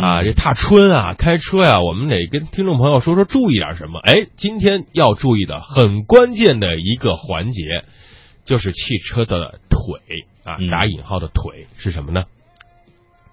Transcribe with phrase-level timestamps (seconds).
[0.00, 4.00] 啊，这踏春啊，开车呀、我们得跟听众朋友说说注意点什么。
[4.00, 7.84] 哎，今天要注意的很关键的一个环节，
[8.44, 12.24] 就是汽车的腿啊，嗯打引号的腿是什么呢？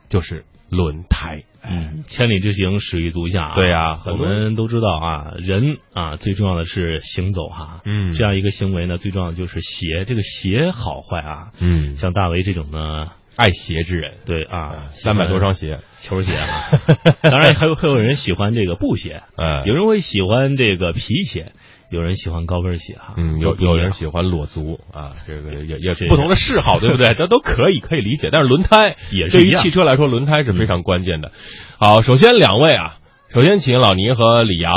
[0.10, 1.44] 就是轮胎。
[1.70, 3.56] 嗯，千里之行，始于足下啊。
[3.56, 7.82] 对呀很我多们都知道啊，人啊最重要的是行走哈。
[7.84, 10.06] 嗯这样一个行为呢，最重要的就是鞋。
[10.06, 16.72] 这个鞋好坏啊，嗯，像大为这种呢，爱鞋之人，对啊，三百多双鞋，球鞋啊。
[17.22, 21.52] 当然还有还有人喜欢这个布鞋，呃，有人会喜欢这个皮鞋，
[21.92, 23.14] 有人喜欢高跟鞋哈。
[23.16, 27.10] 嗯，有有人喜欢裸足啊，这个也也这不同的嗜好，对不对？
[27.16, 28.30] 这都可以可以理解。
[28.32, 31.32] 但是轮胎也是对于汽车来说，轮胎是非常关键的。
[31.78, 32.98] 好，首先两位啊，
[33.34, 34.74] 首先请老倪和李阳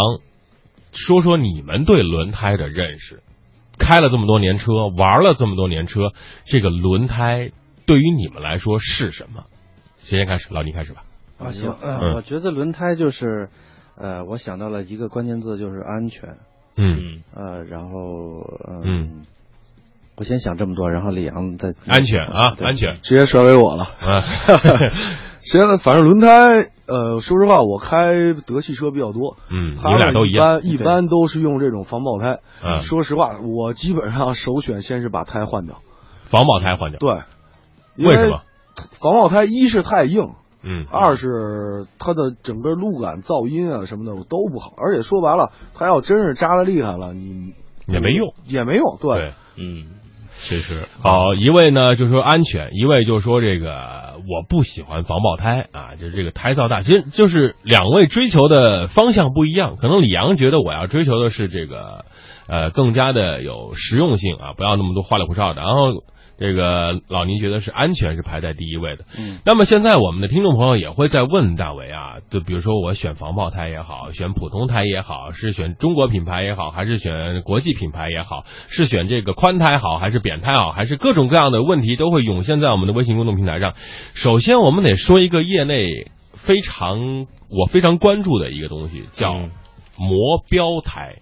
[0.93, 3.21] 说说你们对轮胎的认识。
[3.79, 6.13] 开了这么多年车，玩了这么多年车，
[6.45, 7.51] 这个轮胎
[7.91, 9.43] 对于你们来说是什么？
[9.99, 10.47] 谁先开始？
[10.53, 11.03] 老倪开始吧。
[11.41, 11.75] 啊，行，
[12.15, 13.49] 我觉得轮胎就是，
[13.97, 16.37] 呃，我想到了一个关键字，就是安全，
[16.77, 19.23] 嗯，嗯呃，然后，呃、嗯，
[20.17, 23.83] 我先想这么多，然后李阳再安全啊，对安全直接甩给我了。
[23.83, 24.23] 啊，
[25.43, 30.61] 现在反正轮胎，呃，说实话，我开德系车比较多，嗯，你他们俩都一样。
[30.61, 32.39] 般一般都是用这种防爆胎。
[32.63, 35.81] 嗯说实话，我基本上首选先是把胎换掉。
[36.31, 37.23] 防爆胎换掉，对，因
[38.07, 38.43] 为什么？
[39.01, 40.31] 防爆胎一是太硬，
[40.63, 47.53] 嗯，二是它的整个路感、噪音啊什么的都不好，而且说白了，它要真是扎的厉害了，你
[47.87, 48.97] 也没用，也没用。
[49.01, 49.33] 对，对。
[49.57, 49.87] 嗯，
[50.43, 50.87] 确实。
[51.03, 59.77] 好，一位呢就说安全，一位就说这个我不喜欢防爆胎啊，就是这个胎噪大，其实就是两位追求的方向不一样。
[59.77, 62.05] 可能李阳觉得我要追求的是这个
[62.47, 65.61] 呃更加的有实用性啊，不要那么多花里胡哨的。
[65.61, 66.03] 然后
[66.41, 69.05] 这个老倪觉得是安全是排在第一位的。
[69.19, 83.75] 嗯，那么现在我们的听众朋友也会在问大伟啊，就比如说我选防爆胎也好，选普通胎也好，是选中国品牌也好，还是选国际品牌也好，是选这个宽胎好，还是扁胎好，还是各种各样的问题都会涌现在我们的微信公众平台上。
[84.15, 89.51] 首先，我们得说一个业内非常我非常关注的一个东西，叫嗯
[89.99, 91.17] 磨标胎，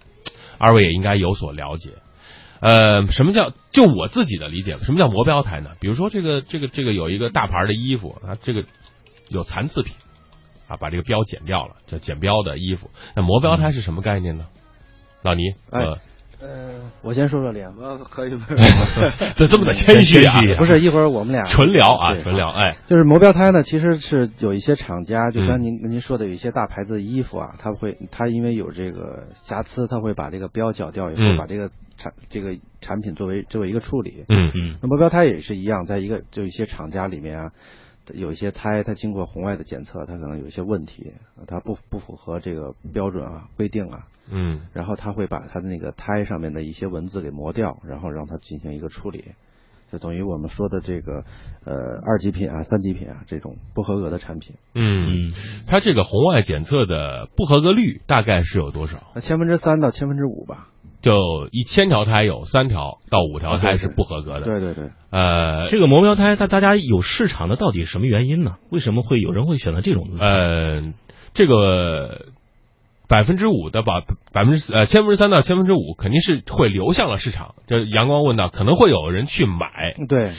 [0.59, 1.91] 二位也应该有所了解。
[2.61, 5.71] 呃，什么叫就我自己的理解，什么叫磨标胎呢？
[5.81, 8.65] 比如说这个这个这个有一个大牌的衣服啊，这个
[9.29, 9.95] 有残次品
[10.67, 12.91] 啊，把这个标剪掉了，叫剪标的衣服。
[13.15, 14.47] 那磨标胎是什么概念呢？
[15.23, 15.85] 老倪，哎
[16.41, 18.47] 呃，呃，我先说说李阳，呃，可以吗。
[19.37, 31.37] 这这么的谦虚啊，谦虚啊不是一会儿我们俩纯聊啊，纯聊，哎，就是磨标胎呢，其实是有一些厂家，就嗯像您、您说的，有一些大牌子的衣服啊，它会它因为有这个瑕疵，它会把这个标绞掉以后，嗯。
[31.37, 34.25] 把这个产这个产品作为作为一个处理。
[34.29, 34.79] 嗯嗯。
[34.81, 37.53] 那磨标胎也是一样，在一个就一些厂家里面啊，
[38.15, 41.13] 有一些胎它经过红外的检测，它可能有一些问题，
[41.49, 49.25] 它不不符合这个标准啊规定啊，嗯然后他会把他的那个胎上面的一些文字给磨掉，然后让它进行一个处理，
[49.93, 51.25] 就等于我们说的这个
[51.65, 54.57] 呃二级品啊、三级品啊这种不合格的产品。
[54.75, 55.35] 嗯，嗯
[55.67, 58.99] 它这个红外检测的不合格率大概是有多少？
[59.15, 60.69] 那千分之三到千分之五吧。
[61.01, 64.47] 就一千条胎有三条到五条胎是不合格的。
[64.47, 68.57] 对对对，呃，这个磨标胎，它大家有市场的到底什么原因呢？
[68.69, 70.09] 为什么会有人会选择这种？
[70.19, 70.93] 呃，
[71.35, 72.27] 这个
[73.09, 74.03] 百分之五的吧，
[74.33, 77.55] 百分之呃千分之三到千分之五肯定是会流向了市场。
[77.67, 79.95] 这阳光问道，可能会有人去买。
[80.09, 80.33] 对，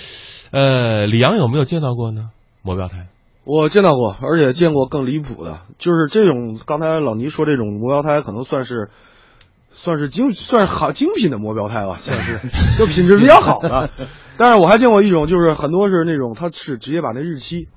[0.52, 2.30] 呃，李阳有没有见到过呢？
[2.62, 3.08] 磨标胎？
[3.46, 8.90] 我见到过，而且见过更离谱的，就是这种刚才老倪说这种磨标胎，可能算是
[9.72, 12.40] 算是精算是好精品的磨标胎吧，算是
[12.78, 13.90] 就品质比较好的。
[14.38, 17.68] 但是我还见过一种，就是很多是那种它是直接把那日期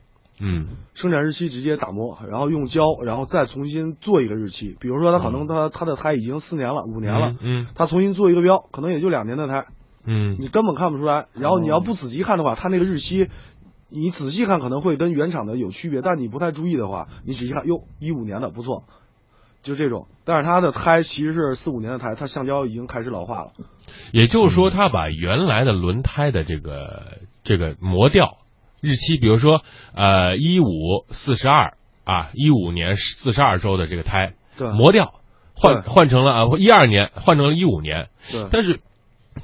[0.45, 4.77] 嗯生产日期直接打磨，然后用胶，然后再重新做一个日期。
[4.81, 9.67] 比如说它可能它它的胎已经四年了、五年了，嗯它重新做一个标，可能也就两年的胎，
[10.05, 11.27] 嗯你根本看不出来。
[11.35, 13.29] 然后你要不仔细看的话，它那个日期，
[13.89, 18.83] 你仔细看可能会跟原厂的有区别，但你不太注意的话，你仔细看，哟，一五年的不错，
[19.63, 20.09] 就这种。
[20.25, 23.53] 但是它的胎其实是四五年的胎，它橡胶已经开始老化了。
[24.13, 28.39] 也就是说，它把原来的轮胎的这个这个磨掉
[28.83, 29.63] 日期，比如说
[29.95, 31.75] 呃一五四十二
[32.05, 35.15] 啊，一五年四十二周的这个胎对，磨掉，
[35.55, 38.81] 换换成了啊一二年换成了一五年，对，但是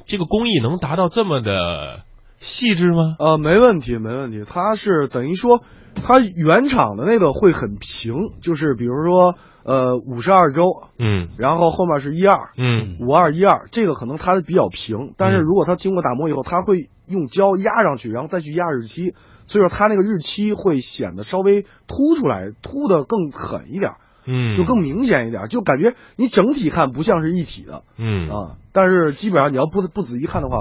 [0.07, 2.03] 这个工艺能达到这么的
[2.41, 3.17] 细致吗？
[3.19, 4.45] 呃，没问题，没问题。
[4.47, 5.63] 它是等于说，
[6.03, 9.35] 它原厂的那个会很平，就是比如说，
[9.65, 11.29] 呃，五十二周，嗯。
[11.37, 12.97] 然后后面是一二，嗯。
[13.01, 15.43] 五二一二，这个可能它比较平，但是嗯。
[15.43, 19.15] 如果它经过打磨以后，它会用胶压上去，然后再去压日期，
[19.47, 23.93] 所以说它那个日期会显得稍微凸出来，凸的更狠一点，
[24.27, 28.29] 嗯，就更明显一点，就感觉你整体看不像是一体的嗯。
[28.29, 28.57] 啊。
[28.73, 30.59] 但是基本上你要不不仔细看的话，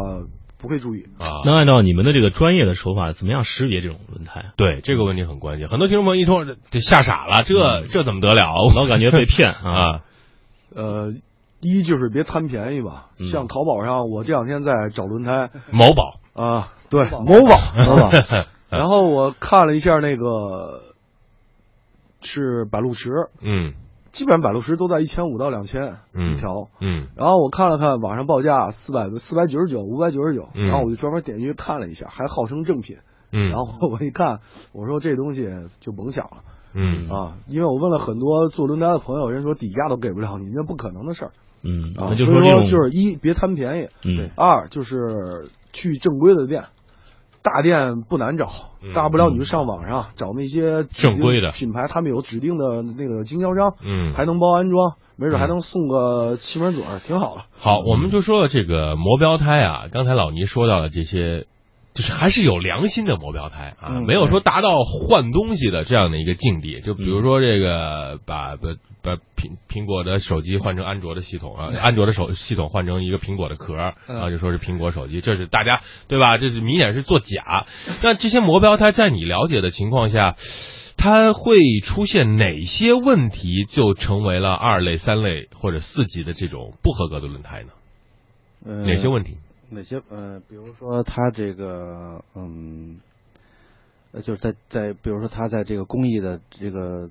[0.60, 1.06] 不会注意。
[1.18, 1.42] 啊。
[1.46, 4.54] 那按照你们的这个专业的手法，怎么样识别这种轮胎啊？
[4.56, 8.44] 对这个问题很关键，很多听众朋友一听这这吓傻了，这这怎么得了？
[8.76, 9.62] 老感觉被骗啊！
[9.72, 10.02] 啊，
[10.76, 11.14] 呃，
[11.60, 18.12] 一就是别贪便宜吧，嗯像淘宝上，我这两天在找轮胎某宝，啊，对，某宝，某宝。
[18.70, 20.82] 然后我看了一下那个
[22.22, 23.12] 是百路驰，
[23.42, 23.74] 嗯
[24.18, 26.70] 基本上百路石都在一千五到两千嗯一条。
[26.82, 27.08] 嗯。
[27.16, 30.66] 然后我看了看网上报价四百四百九十九五百九十九，嗯。
[30.66, 32.98] 然后我就专门点进去看了一下，还号称正品。
[33.32, 34.40] 嗯，然后我一看，
[34.74, 35.48] 我说这东西
[35.80, 36.38] 就甭想了。
[36.74, 37.08] 嗯。
[37.10, 41.32] 啊，因为我问了很多做轮胎的朋友，人说底价都给不了你，那不可能的事儿。
[41.64, 42.16] 嗯，啊。
[42.16, 44.32] 所以说就是一别贪便宜，嗯。
[44.36, 46.64] 二就是去正规的店，
[47.54, 48.50] 大店不难找
[48.82, 57.42] 嗯，大不了你就上网上找那些正规的品牌，他们有指定的那个经销商，嗯，还能包安装，没准嗯还能送个气门嘴，挺好的。
[57.58, 61.46] 好，我们就说这个磨标胎啊，刚才老倪说到了这些。
[61.98, 66.80] 就是还是有良心的磨标胎啊，嗯没有说达到换东西的这样的一个境地。
[66.82, 76.38] 就比如说这个把把把苹苹果的手机换成安卓的系统啊， 安卓的手系统换成一个苹果的壳儿，然后就说是苹果手机，这是大家对吧？
[76.38, 77.66] 这是明显是作假。
[78.04, 80.36] 那这些磨标胎在你了解的情况下，
[80.98, 87.70] 它会出现哪些问题，就成为了二类、三类或者四级的这种不合格的轮胎呢？
[88.66, 89.38] 呃哪些问题？
[89.70, 93.00] 哪些呃，比如说他这个嗯，
[94.12, 97.10] 呃，就是在在比如说他在这个工艺的这个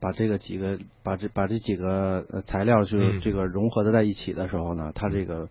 [0.00, 5.48] 把这个几个把这把这几个呃材料就是这个融合的在一起的时候呢，它这个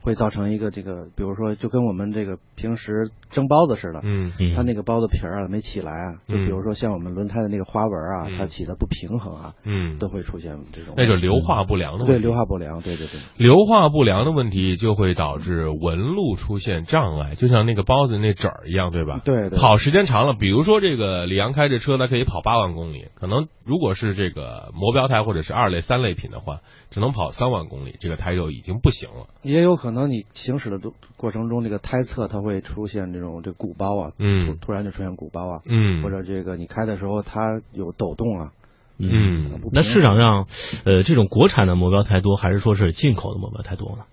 [0.00, 4.32] 会造成一个这个，比如说就跟我们这个平时蒸包子似的，嗯。
[4.38, 6.44] 嗯，它那个包子皮儿啊没起来啊，就嗯。
[6.44, 8.36] 比如说像我们轮胎的那个花纹啊，嗯。
[8.36, 12.12] 它起的不平衡啊，嗯，都会出现这种，那就是硫化不良的问题。
[12.12, 19.22] 对硫化不良，对对对，硫化不良的问题就会导致纹路出现障碍，就像那个包子那褶儿一样，对吧？
[19.24, 19.58] 对对。
[19.58, 26.60] 跑时间长了，比如说这个李阳开着车，它可以跑八万公里，可能如果是这个磨标胎或者是二类、三类品的话，
[26.90, 29.26] 只能跑三万公里，这个胎就已经不行了。
[29.42, 38.52] 也有可能你行驶的过过程中，这个胎侧它会出现这种这鼓包啊，嗯突突然就出现鼓包啊，嗯，或者这个你开的时候它有抖动啊，
[38.98, 40.46] 嗯那市场上，
[40.84, 44.04] 呃，这种国产的磨标太多，还是说是进口的磨标太多呢？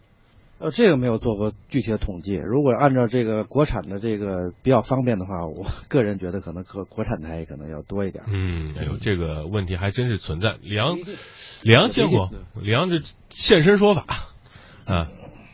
[0.60, 2.34] 呃，这个没有做过具体的统计。
[2.34, 8.24] 如果按照这个国产的这个比较方便的话，我 个人觉得可能和国产台可能要多一点。
[8.28, 10.56] 嗯，哎呦，这个问题还真是存在。
[10.64, 10.98] 李阳，
[11.62, 13.00] 李阳见过，李阳这
[13.30, 14.06] 现身说法
[14.86, 15.08] 啊，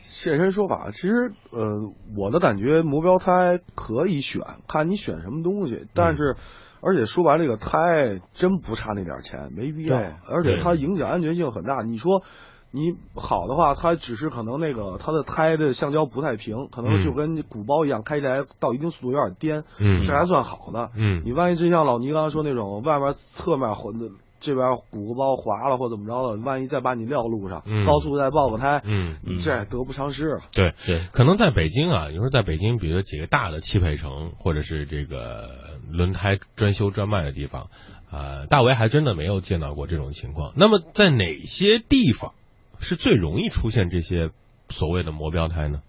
[0.04, 5.88] 现身说法，其实呃，我的感觉磨标胎可以选，看你选什么东西。
[5.94, 6.36] 但是，
[6.82, 10.12] 而且说白了，这个胎真不差那点钱，没必要对。
[10.28, 11.80] 而且它影响安全性很大。
[11.82, 12.22] 你说
[12.70, 20.90] 你好的话，它只是可能那个它的胎的橡胶不太平，可能就跟鼓包一样，开起来到一定速度有点颠，嗯这还算好的。
[20.94, 23.98] 嗯你万一真像老倪刚才说那种，外面侧面或者
[24.44, 29.16] 这边鼓个包划了或怎么着的，万一再把你撂路上，嗯高速再爆个胎，嗯。
[29.24, 30.42] 嗯这得不偿失啊。
[30.52, 35.48] 对对，可能在北京啊，你说在北京，比如说几个大的汽配城，或者是这个
[35.90, 37.68] 轮胎专修专卖的地方，
[38.12, 40.52] 呃，大为还真的没有见到过这种情况。
[40.56, 42.32] 那么在哪些地方
[42.78, 44.30] 是最容易出现这些
[44.68, 45.80] 所谓的磨标胎呢？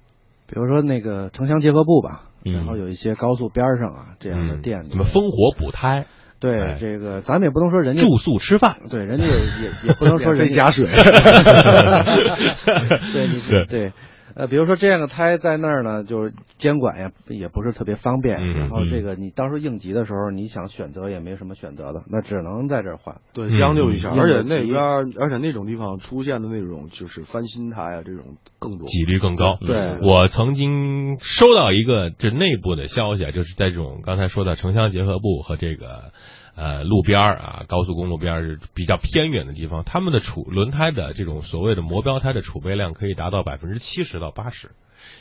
[0.47, 6.05] 比如说那个城乡结合部吧，嗯然后有一些高速边上啊这样的嗯店里什么烽火补胎、
[6.45, 6.77] 对、哎。
[6.79, 10.85] 这个咱们也不能说人家住宿吃饭，对人家也也也不能说 人家加水，
[13.13, 13.91] 对你对对
[14.35, 23.15] 呃，比如说这样的胎在那儿呢，就是监管呀也不是特别方便，嗯然后这个你到时候应急的时候，你想选择也没什么选择的，那只能在这儿换。
[23.33, 24.09] 对，嗯将就一下。
[24.11, 24.75] 嗯而且那边，
[25.17, 28.87] 而且那种地方出现的那种就是翻新胎啊，这种更多。
[28.89, 29.57] 几率更高。
[29.61, 36.11] 对我曾经收到一个这内部的消息啊，就是在这种刚才说的城乡结合部和这个
[36.55, 44.71] 呃路边儿啊、高速公路边儿比较偏远的地方，他们的储轮胎的这种所谓的磨标胎的储备量可以达到百分之七十到八十。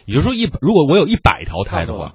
[0.07, 2.14] 也就是说一，如果我有一百条胎的话，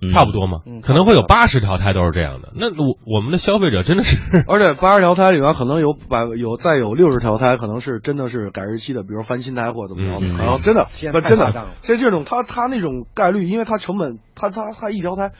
[0.00, 0.58] 嗯差不多嘛？
[0.66, 2.52] 嗯可能会有八十条胎都是这样的。
[2.54, 15.32] 那我我们的消费者真的是 而且八十条胎里面可能有百有再有六十条胎可能是真的是改日期的，比如翻新胎或者怎么着的，嗯然后真的天不真的太夸张了，这这种它它那种概率，因为它成本，它它它一条胎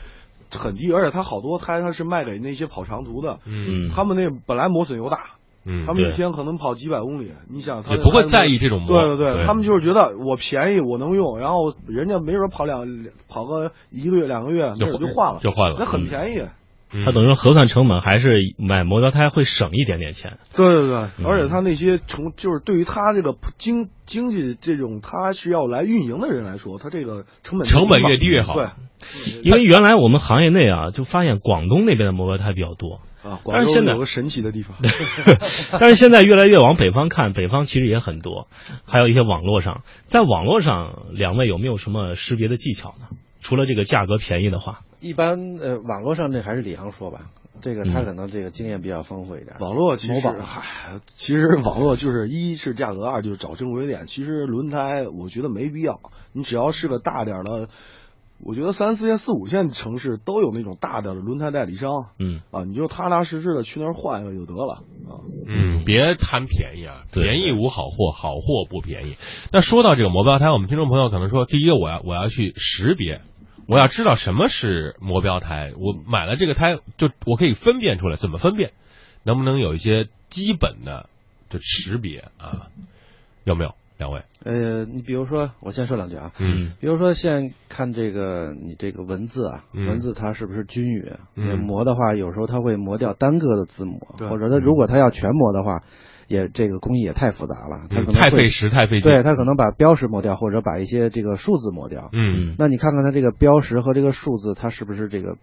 [0.50, 3.90] 很低，而且它好多胎它是卖给那些跑长途的，嗯。
[3.90, 5.18] 他们那本来磨损又大，
[5.64, 12.86] 嗯他们一天可能跑几百公里，你想他也不会在意这种磨对对对他们就是觉得我便宜我能用，然后人家没准跑两
[13.28, 16.38] 跑个一个月两个月，那我就换了，就换了那很便宜。
[16.38, 16.48] 嗯
[17.04, 20.38] 它等于说核算成本还是买磨标胎会省一点点钱。
[20.54, 21.26] 对对对，嗯。
[21.26, 28.54] 而且他那些从就是对于他这个经经济这种他需要来运营的人来说，他这个成本成本越低越好。
[28.54, 28.66] 对。
[29.44, 34.76] 因为原来我们行业内啊，就发现广东那边的磨标胎比较多，啊，但是现在广州有个神奇的地方，
[35.78, 38.48] 但是现在越来越往北方看，北方其实也很多，
[38.86, 43.06] 还有一些网络上，在网络上，两位有没有什么识别的技巧呢？
[43.48, 47.30] 除了这个价格便宜的话，一般呃，网络上这还是李航说吧，
[47.62, 49.56] 这个他嗯可能这个经验比较丰富一点。
[49.58, 54.04] 网络其实嗨，其实网络就是一是价格，二就是找正规店。
[54.06, 55.98] 其实轮胎我觉得没必要，
[56.34, 57.70] 你只要是个大点儿的，
[58.44, 65.24] 我觉得三四线、四五线城市都有那种大点儿的轮胎代理商嗯，啊，你就踏踏实实的去那儿换一个就得了啊。
[65.48, 69.16] 嗯，别贪便宜啊，便宜无好货，好货不便宜。
[69.50, 73.22] 那说到这个磨标胎，我们听众朋友可能说，第一个我要我要去识别，
[73.68, 78.72] 我要知道什么是磨标胎，我买了这个胎，就我可以分辨出来，怎么分辨？
[79.24, 81.10] 能不能有一些基本的
[81.50, 82.68] 就识别啊？
[83.44, 83.74] 有没有？
[83.98, 84.22] 两位？
[84.44, 86.32] 呃，你比如说，我先说两句啊。
[86.38, 91.04] 嗯比如说，现在看这个你这个文字啊，嗯文字它是不是均匀？
[91.34, 95.82] 嗯磨的话，有时候它会磨掉单个的字母，或者它如果它要全磨的话，
[96.28, 99.10] 也这个工艺也太复杂了，它可嗯，能太费时，太费劲。
[99.10, 102.10] 对，它可能把标识抹掉，或者把一些这个数字抹掉。
[102.12, 105.36] 嗯那你看看它这个标识和这个数字，它是不是这个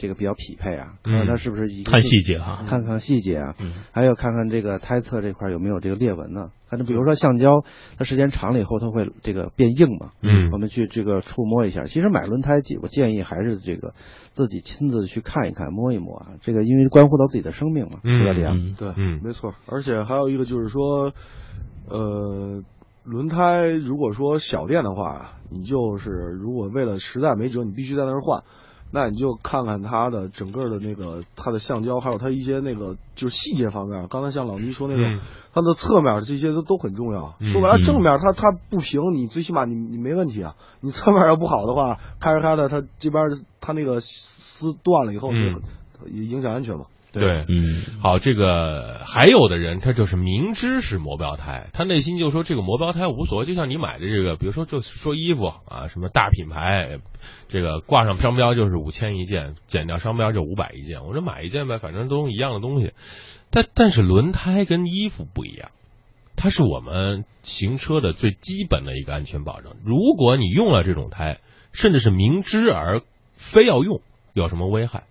[0.00, 0.94] 这个比较匹配啊？
[1.04, 2.64] 嗯看看它是不是一个看细节啊。
[2.66, 6.48] 看看细节啊，嗯还有看看这个胎侧这块有没有这个裂纹呢？
[6.70, 7.62] 反正比如说橡胶，
[7.98, 11.84] 它时间长了以后它会这个变硬嘛，嗯我们去这个触摸一下。
[11.84, 13.92] 其实买轮胎，我建议还是这个
[14.32, 18.56] 自己亲自去看一看、摸一摸啊，这个因为关乎到自己的生命嘛，嗯是吧，李阳？
[18.56, 19.52] 嗯，对，嗯没错。
[19.66, 21.12] 而且还有一个就是说，
[21.88, 22.62] 呃，
[23.04, 28.42] 轮胎如果说小店的话，你就是如果为了实在没辙，你必须在那儿换。
[28.92, 34.08] 那你就看看它的整个的那个它的橡胶，还有它一些那个就是细节方面。
[34.08, 35.20] 刚才像老倪说那个，嗯
[35.52, 37.34] 它的侧面这些都都很重要。
[37.40, 40.54] 嗯说白了，嗯正面它它不平，你最起码你你没问题啊。
[40.80, 43.30] 你侧面要不好的话，开着开着它这边
[43.60, 45.60] 它那个丝断了以后，嗯
[46.06, 46.86] 也影响安全嘛。
[47.12, 47.44] 对。
[47.48, 56.98] 嗯，好，这个还有的人他就是明知是磨标胎，他内心就说这个磨标胎无所谓，就像你买的这个，比如说就说衣服啊，什么大品牌，
[57.48, 62.92] 这个挂上商标就是五千一件，减掉商标就五百一件，我说买一件呗，反正都一样的东西。
[63.50, 65.70] 但但是轮胎跟衣服不一样，
[66.36, 69.72] 它是我们行车的最基本的一个安全保证。
[69.84, 71.40] 如果你用了这种胎，
[71.72, 73.02] 甚至是明知而
[73.36, 74.00] 非要用，
[74.32, 75.02] 有什么危害？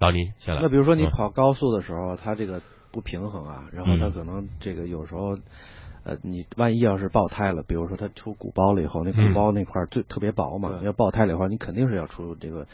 [0.00, 0.62] 老倪先来。
[0.62, 5.36] 那比如说你嗯跑高速的时候，它这个不平衡啊，然后它嗯可能这个有时候，
[6.02, 12.66] 呃，你万一要是爆胎了，比如说它出鼓包了以后，那嗯鼓包那块儿最特别薄嘛，要爆胎了的话，你肯定是要出这个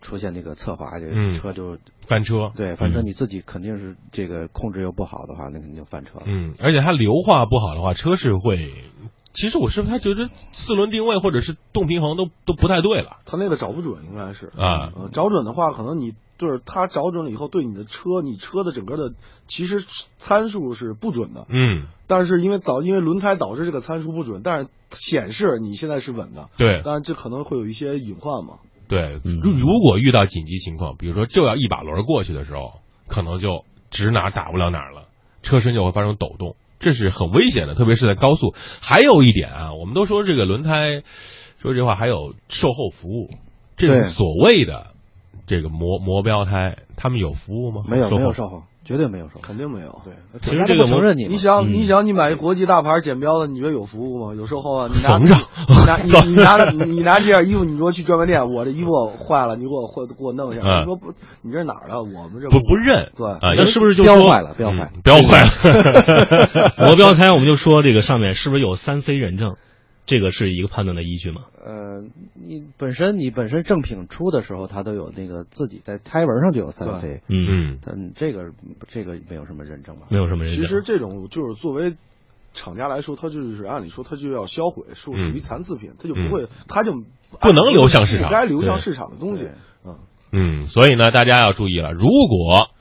[0.00, 6.24] 出现这个侧滑，这车就翻车，对，反正嗯你自己肯定是这个控制又不好的话，那肯定就翻车了。
[6.26, 8.72] 嗯，而且它硫化不好的话，车是会。
[9.34, 14.92] 其实我是不是他觉得四轮定位或者是动平衡都都不太对了它那个找不准，应该是啊？
[14.94, 19.14] 呃，找准的话，可能你就是它找准了以后，对你的车，你车的整个的
[19.48, 19.84] 其实
[20.18, 21.46] 参数是不准的。
[21.48, 28.58] 嗯，但是因为导因为轮胎导致这个参数不准，但是显示你现在是稳的，对但这可能会有一些隐患嘛。
[28.88, 29.20] 对。
[29.24, 35.04] 嗯如如果遇到紧急情况，比如说就要一把轮过去的时候，可能就指哪儿打不了哪儿了，
[35.42, 38.54] 车身就会发生抖动，这是很危险的，特别是在高速。
[38.80, 41.02] 还有一点啊，我们都说这个轮胎，
[41.62, 43.30] 说这话还有售后服务，
[43.76, 44.88] 这种所谓的
[45.46, 47.84] 这个磨磨标胎，他们有服务吗？
[47.88, 49.40] 没有没有售后，绝对没有售后。
[49.42, 50.02] 肯定没有。
[50.04, 54.34] 对，其实这个承认你你想，嗯你想，你买一国际大牌剪标的，你觉得有服务吗？
[54.34, 54.90] 有售后啊？
[54.92, 55.28] 你拿你
[55.86, 60.62] 拿你你拿着你 你拿这件衣服，你给我去专卖店，我这衣服坏了，你给我换给我弄一下。
[60.64, 61.12] 嗯你说不，
[61.42, 62.02] 你这是哪儿的？
[62.02, 66.72] 我们这不不认对啊，那是不是就说标坏了， 标坏标坏了？
[66.90, 67.30] 我标开？
[67.30, 69.54] 我们就说这个上面是不是有三 C 认证？
[70.04, 71.42] 这个是一个判断的依据吗？
[71.64, 72.02] 呃，
[72.34, 78.52] 你本身你本身正品出的时候，它都有那个自己在胎纹上就有三 C，嗯，嗯但这个
[78.88, 80.06] 这个没有什么认证吧？
[80.10, 80.62] 没有什么认证。
[80.62, 81.94] 其实这种就是作为
[82.52, 89.48] 厂家来说，它就是按理说它就要销毁，属属于残次品，它就嗯不会，它就不能流向市场不该流向市场的东西。
[89.84, 89.98] 嗯，
[90.32, 92.71] 嗯，所以呢，大家要注意了，如果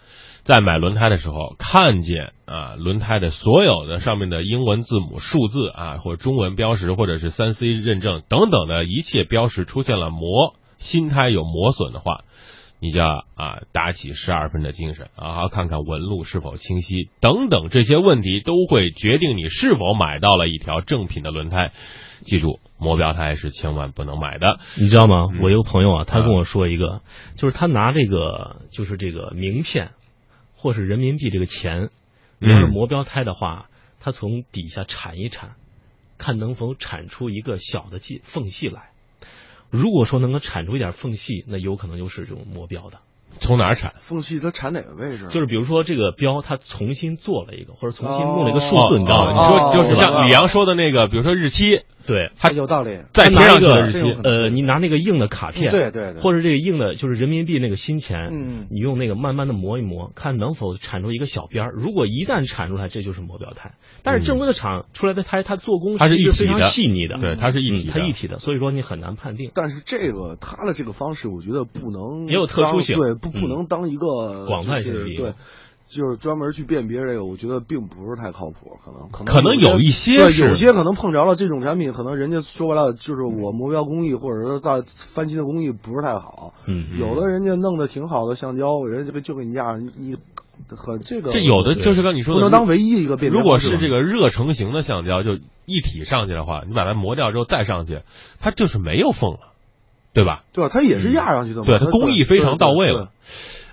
[0.43, 12.21] 在买轮胎的时候看见啊轮胎的所有的上面的英文字母、数字啊，或者中文标识，或者是三 C 认证等等的一切标识出现了磨新胎有磨损的话，
[12.79, 21.71] 你就要啊打起十二分的精神啊，好好看看纹路是否清晰等等这些问题，都会决定你是否买到了一条正品的轮胎。
[22.21, 24.59] 记住，磨标胎是千万不能买的。
[24.77, 25.27] 你知道吗？
[25.33, 27.01] 嗯我一个朋友啊，他啊跟我说一个，
[27.37, 29.91] 就是他拿这个就是这个名片
[30.61, 31.89] 或是人民币这个钱，
[32.39, 33.67] 嗯要是磨标胎的话，
[33.99, 35.55] 它从底下铲一铲，
[36.19, 38.91] 看能否铲出一个小的隙缝隙来。
[39.71, 42.99] 如果说能够铲出一点缝隙，那有可能就是这种磨标的。
[43.39, 43.95] 从哪儿产？
[44.01, 45.27] 缝隙它铲哪个位置？
[45.29, 49.71] 就是比如说这个标，它重新做了一个，或者重新弄了一个数哦字，你知道哦吗？
[49.71, 52.99] 你说就是哦像李阳说的那个，比如说日期，对，它有道理。
[53.13, 61.71] 再贴上去的日期这种，可能呃，你拿那个硬的卡片，对对对，或者这个硬的，就是人民币那个新钱，嗯你用那个慢慢的磨一磨，看能否产出一个小边儿。
[61.75, 63.73] 如果一旦产出来，这就是模表胎。
[64.03, 69.51] 但是正规的厂出来的胎，它做工它是其实非常一体的细腻的，对，它是一体它一体的，所以说你很难判定。
[69.53, 75.35] 但是这个它的这个方式，我觉得不能也有特殊性对，不嗯不能当一个广泛性的
[75.91, 84.83] 就是专门去辨别这个，我觉得并不是太靠谱，可能可能可能有一些对，有些可能碰着了这种产品，可能人家说白了就是我磨标工艺或者说在
[85.13, 90.15] 翻新的工艺不是太好，嗯，有的人家弄的挺好的橡胶，人家就就给你压，你你
[90.69, 97.99] 和这个这有的就是跟你说的，不能当唯一一个辨别如果是这个热成型的橡胶，就一体上去的话，你把它磨掉之后再上去，
[98.39, 99.39] 它就是没有缝了，
[100.13, 100.43] 对吧？
[100.53, 100.69] 对吧？
[100.71, 103.09] 它也是压上去的嘛，对，它它工艺非常到位了。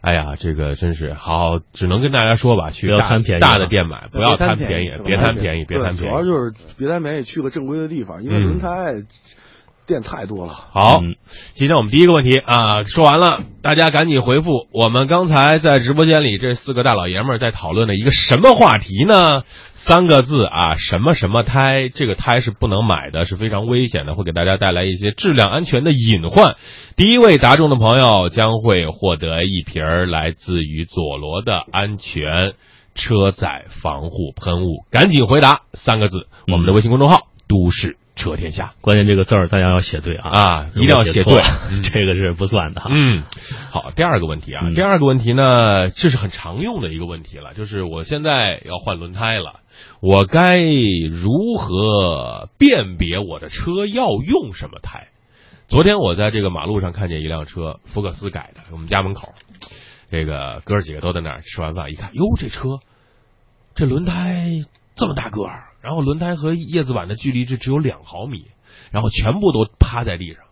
[0.01, 6.07] 哎呀，这个真是好，只能跟大家说吧，去大贪便宜啊大的店买，不要贪便宜别贪便宜，别贪便宜。
[6.07, 8.95] 主要就是别贪便宜，去个正规的地方，因为嗯轮胎
[9.89, 10.53] 店太多了。
[10.53, 11.01] 好，
[11.55, 14.69] 今天我们第一个问题啊说完了，大家赶紧回复。
[14.71, 19.43] 我们刚才在直播间里这四个大老爷们儿在讨论的一个什么话题呢？
[19.75, 21.89] 三个字啊，什么什么胎？
[21.89, 26.57] 这个胎是不能买的，是非常危险的，会给大家带来一些质量安全的隐患。
[26.95, 32.53] 第一位答中的朋友将会获得一瓶儿来自于佐罗的安全
[32.95, 34.85] 车载防护喷雾。
[34.91, 41.41] 赶紧回答三个字，我们的微信公众号“都市车天下关键这个字儿大家要写对啊啊一定要写对
[41.83, 42.83] 这个是不算的”。
[42.83, 42.91] 哈。
[42.93, 43.23] 嗯，
[43.71, 49.61] 好，第二个问题啊，嗯第二个问题呢，这是很常用的一个问题了，就是我现在要换轮胎了，
[50.03, 55.09] 我该如何辨别我的车要用什么胎？
[55.69, 59.33] 昨天我在这个马路上看见一辆车，福克斯改的，我们家门口，
[60.11, 62.81] 这个哥儿几个都在那儿吃完饭，一看，哟，这车
[63.75, 64.65] 这轮胎
[64.97, 68.47] 这么大个儿，然后轮胎和叶子板的距离就只有两毫米，
[68.91, 70.43] 然后全部都趴在地上。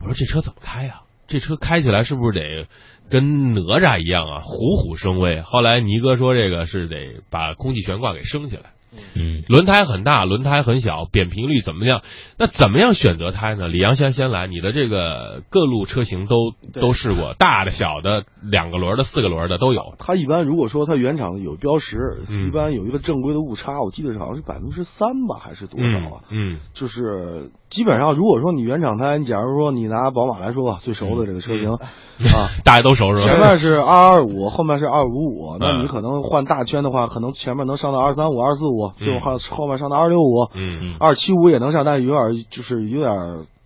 [0.00, 1.02] 我说这车怎么开啊？
[1.26, 2.68] 这车开起来是不是得
[3.08, 5.40] 跟哪吒一样啊，虎虎生威？
[5.40, 8.73] 后来尼哥说这个是得把空气悬挂给升起来。
[9.14, 12.02] 嗯，轮胎很大，轮胎很小，扁平率怎么样？
[12.38, 13.68] 那怎么样选择胎呢？
[13.68, 19.94] 李阳先先来，你的这个各路车型都都试过，大的、小的、两个轮的、四个轮的都有。
[19.98, 26.22] 它一般如果说它原厂有标识，嗯一般有一个正规的误差，我记得好像是百分之三吧，还是多少啊？
[26.30, 31.72] 嗯就是基本上，如果说你原厂胎，你假如说你拿宝马来说吧，最熟的这个车型、
[32.32, 33.24] 啊，大家都熟是吧？
[33.26, 43.10] 前面是二二五， 后面是二五五，那嗯你可能换大圈的话，可能前面能上到二三五、二四五，最后后后面上到二六五、嗯二七五也能上，但是有点就是有点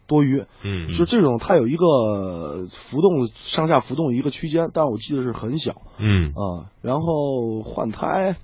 [0.06, 0.42] 多余。
[0.62, 6.72] 嗯就这种它有一个浮动上下浮动一个区间，但是我记得是很小嗯啊。
[6.80, 8.36] 然后换胎，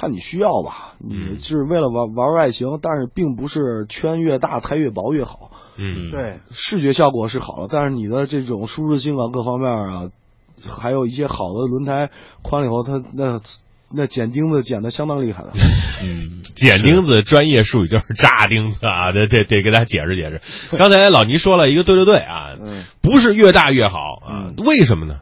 [0.00, 5.50] 看你需要吧，嗯你是为了玩玩外形，但是并不是圈越大胎越薄越好。
[5.76, 10.10] 嗯对，视觉效果是好了，但是你的这种舒适性啊各方面啊，
[10.66, 12.10] 还有一些好的轮胎
[12.42, 13.40] 宽了以后，它那
[13.92, 15.52] 那剪钉子剪的相当厉害的。
[16.02, 20.40] 嗯，剪钉子专业术语就是扎钉子啊，得得得给大家解释解释。
[20.78, 25.20] 刚才老倪说了一个对对对啊，嗯，不是越大越好啊，为什么呢？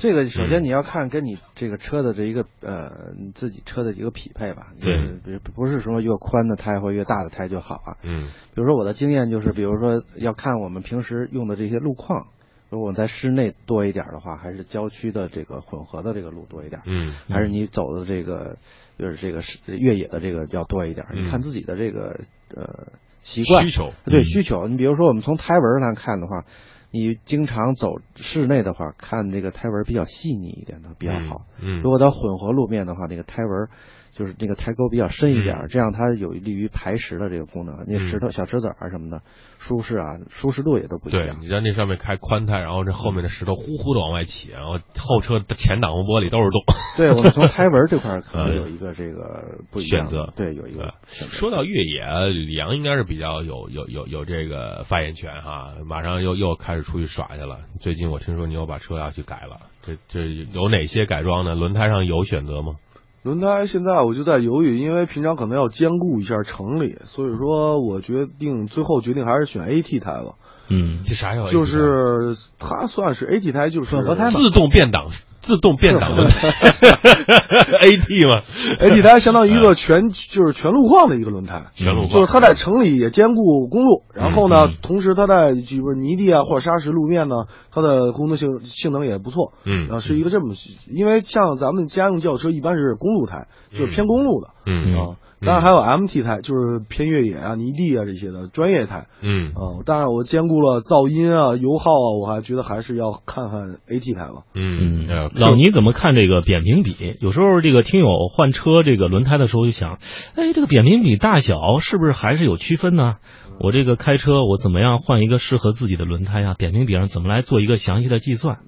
[0.00, 0.48] 这个首嗯。
[0.48, 4.96] 先你要看跟你这个车的这一个呃你自己车的一个匹配吧，对。
[4.96, 7.96] 就是比如不是说越宽的胎或越大的胎就好啊。
[8.02, 8.28] 嗯。
[8.54, 12.26] 比如说我的经验就是，比如说要看我们平时用的这些路况，
[12.70, 17.14] 如果我们在室内多一点的话，还是郊区的这个混合的这个路多一点，嗯。
[17.28, 18.56] 还是你走的这个
[18.98, 21.06] 就是这个是越野的这个要多一点？
[21.10, 21.24] 嗯。
[21.24, 22.20] 你看自己的这个
[22.56, 23.66] 呃习惯。
[23.68, 23.90] 需求。
[24.04, 24.24] 对嗯。
[24.24, 24.66] 需求。
[24.66, 26.44] 你比如说我们从胎纹上看的话，
[26.90, 31.46] 你经常走室内的话，看这个胎纹比较细腻一点的比较好。
[31.60, 33.68] 嗯，如果到混合路面的话，那个胎纹
[34.12, 37.74] 就是那个胎沟比较深一点，嗯这样它有利于排石的这个功能。
[37.86, 39.22] 那石头、小石子儿什么的，
[39.58, 41.26] 舒适啊，舒适度也都不一样。
[41.26, 46.60] 对你在那上面开宽胎，然后这后面的石头呼呼的往外起，然后后车的前挡风玻璃都是洞。
[46.96, 50.92] 对我们从胎纹这块可能嗯有一个这个不一样的选择对，有一个。
[51.10, 57.58] 说到越野，啊李阳应该是比较有有有有这个发言权哈，马上又又开始出去耍去了。
[57.80, 61.54] 最近我听说你又把车要去改了，这这有哪些改装呢？
[61.54, 62.74] 轮胎上有选择吗？
[63.22, 70.34] 轮胎现在我就在犹豫，因为平常可能要兼顾一下城里，所以说我决定最后决定还是选 AT 胎吧。
[70.68, 75.10] 嗯，这啥叫 AT 就是它算是 AT 胎，就是混合胎嘛自动变挡，
[75.42, 78.42] 自动变挡轮胎，AT 嘛
[78.78, 82.10] ，AT 它相当于一个全就是全路况的一个轮胎，全路况。
[82.10, 89.52] 就是它在城里也兼顾公路，然后呢，嗯同时它在就是泥地啊或者砂石路面呢，它的工作性性能也不错。
[89.64, 89.88] 嗯。
[89.88, 90.54] 啊，是一个这么，
[90.90, 94.48] 因为像咱们家用轿车一般是公路胎，就是偏公路的。
[94.66, 94.94] 嗯。
[94.94, 99.06] 啊，当然还有 MT 胎，就是偏越野啊、泥地啊这些的专业胎。
[99.22, 104.42] 嗯啊，当然我兼顾了噪音啊、油耗啊，我还觉得还是要看看 AT 胎吧。
[104.54, 107.16] 嗯嗯，老倪怎么看这个扁平比？
[107.20, 109.98] 有时候这个听友换车这个轮胎的时候就想，
[110.36, 113.16] 哎，这个扁平比大小是不是还是有区分呢？
[113.60, 116.54] 我这个开车我怎么样换一个适合自己的轮胎啊？
[116.58, 118.58] 扁平比上怎么来做一个详细的计算？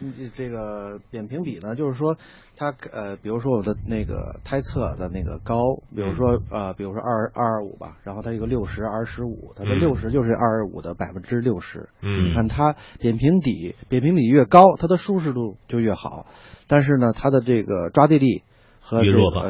[0.00, 2.16] 嗯这个扁平比呢，就是说
[2.56, 5.56] 它呃，比如说我的那个胎侧的那个高，
[5.94, 11.88] 比如说呃，比如说二二二五吧，然后它一个六十二十五，它的嗯六十就是二二五的百分之六十。
[12.00, 16.26] 嗯你看它扁平底，扁平底越高，它的舒适度就越好，
[16.66, 18.42] 但是呢，它的这个抓地力
[18.80, 19.02] 和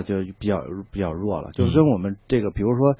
[0.02, 2.96] 就比较比较弱了，就跟我们这个比如说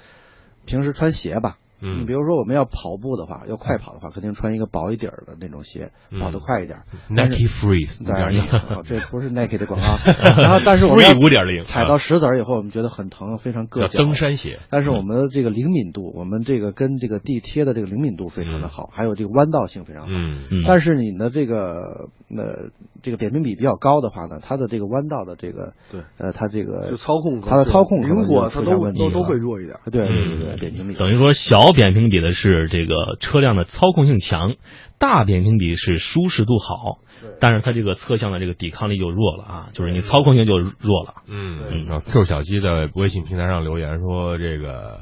[0.67, 1.59] 平时穿鞋吧。
[1.81, 6.85] 你嗯比如说我们要跑步的话，要快跑的话，肯定穿一个薄一点儿的那种鞋，嗯跑得快一点儿。
[7.09, 9.99] ，Nike Freeze 当然五点零哦这不是 Nike 的广告。
[10.43, 13.99] 然后，但是我们，Free 五点零，踩到石子儿以后，我们觉得很疼，非常硌脚。
[13.99, 20.09] 登山鞋，但是我们的这个灵敏度，我们这个跟这个地贴的这个灵敏度非常的好，还有这个弯道性非常好。
[20.11, 22.71] 嗯嗯，但是你的这个呃
[23.03, 29.79] 这个扁平比比较高的话呢，它的这个弯道的这个对呃它这个就操控它的操控灵活，它都都都会弱一点。
[29.91, 34.55] 对对对嗯对扁平比等于说小扁平比的是这个车辆的操控性强，
[34.99, 36.99] 大扁平比是舒适度好，
[37.41, 41.15] 但是它这个侧向的这个抵抗力就弱了啊，就是你操控性就弱了。
[41.29, 45.01] 嗯，啊，Q 小鸡在微信平台上留言说这个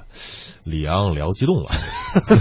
[0.65, 1.71] 李阳聊激动了，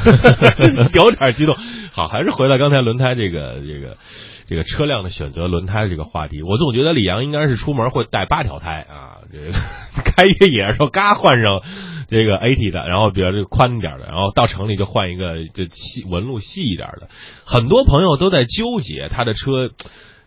[0.94, 1.56] 有点激动。
[1.92, 3.98] 好，还是回到刚才轮胎这个这个
[4.48, 6.44] 这个车辆的选择轮胎的这个话题。
[6.44, 9.52] 我总觉得李阳应该是出门会带八条胎啊，这个
[10.06, 11.62] 开越野的时候嘎换上
[12.08, 17.10] 这个 AT 的，然后比较这个宽一点的，然后到城里就换一个这细纹路细一点的。
[17.46, 19.72] 很多朋友都在纠结他的车。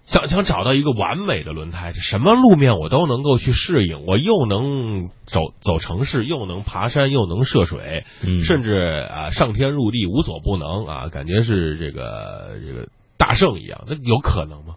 [0.06, 14.74] 想想找到一个完美的轮胎，什么路面我都能够去适应，我又能走走城市，又能爬山，又能涉水，嗯甚至啊上天入地无所不能啊，感觉是这个这个大圣一样，那有可能吗？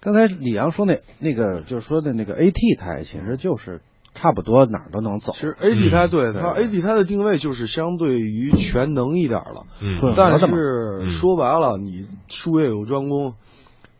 [0.00, 3.80] 刚才李阳说那那个就是说的那个 AT 胎，其实就是
[4.14, 5.40] 差不多哪儿都能走其。
[5.40, 10.46] 实 AT 胎对对它 AT 胎的定位就是相对于全能一点了，嗯但是
[11.02, 13.34] 嗯说白了，你术业有专攻，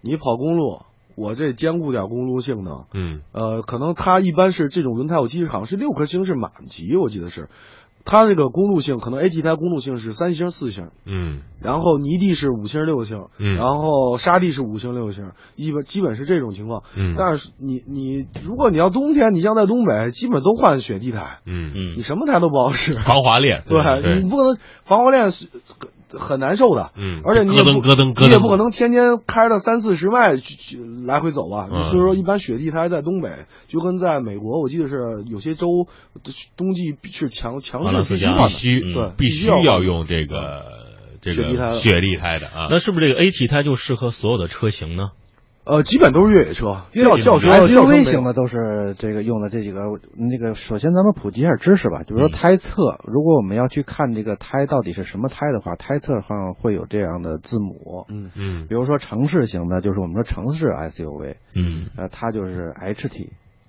[0.00, 0.82] 你跑公路，
[1.16, 2.84] 我这兼顾点公路性能。
[2.94, 7.48] 嗯呃，可能它一般是这种轮胎，我记得好像是六颗星是满级，我记得是。
[8.04, 11.40] 它这个公路性可能 AT 胎公路性是三星四星，嗯。
[11.60, 13.56] 然后泥地是五星六星，嗯。
[13.56, 16.82] 然后沙地是五星六星，基本基本是这种情况。
[16.94, 21.72] 嗯，但是你你如果你要冬天，你像在东北，基本都换雪地胎，嗯。
[21.74, 21.94] 嗯。
[21.96, 22.92] 你什么胎都不好使。
[22.94, 24.20] 防滑链，对对。
[24.20, 25.48] 你不可能防滑链是
[26.18, 31.68] 很难受的，嗯而且你也不咯噔咯噔咯噔你也不可能天天开着三四十迈去去来回走吧。
[31.70, 31.90] 嗯。
[31.90, 33.30] 所以说，一般雪地胎在东北
[33.68, 35.86] 就跟在美国，我记得是有些州
[36.56, 40.62] 冬季是强强势必须，必须嗯对必须要要用这个
[41.22, 41.74] 这雪地胎的。
[41.74, 45.10] 个雪地胎的啊，那是不是这个 AT 胎就适合所有的车型呢？
[45.64, 49.80] 呃，基本都是越野车，越野轿轿车、轿车 SUV 型的都是这个用的这几个。
[50.14, 58.04] 那个首先咱们普及一下知识吧，就是说胎侧，如果我们要去看这个胎到底是什么胎的话，胎侧上会有这样的字母。
[58.10, 63.28] 嗯嗯比如说城市型的，就是我们说城市 SUV，嗯呃，它就是 HT，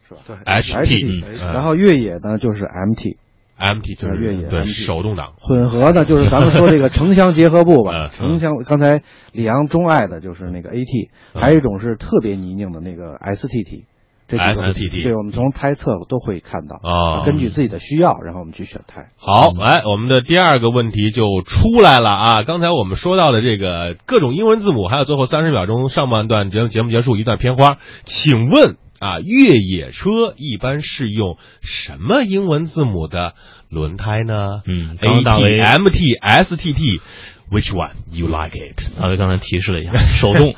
[0.10, 0.19] 是吧？
[0.27, 3.15] 对 HT，然后越野呢就是 MT，
[3.58, 13.84] MT 就是越野对手动挡，混合的就是咱们说这个城乡结合部吧 嗯，城乡刚才李阳钟爱的就是那个 AT，嗯还有一种是特别泥泞的那个 STT。
[14.28, 19.06] 这 STT 对，我们从胎侧都会看到啊根据自己的需要，然后我们去选胎。
[19.18, 22.41] 好，来，我们的第二个问题就出来了啊！
[22.41, 33.34] 刚才我们说到的这个各种英文字母，还有最后三十秒钟上半段节目节目结束一段片花，请问啊，越野车一般是用什么英文字母的
[33.70, 34.62] 轮胎呢？
[34.65, 37.02] 嗯 A 刚刚大 T 为 M T S T T。
[37.52, 39.00] Which one you like it？
[39.00, 40.56] 大卫刚才提示了一下，手动，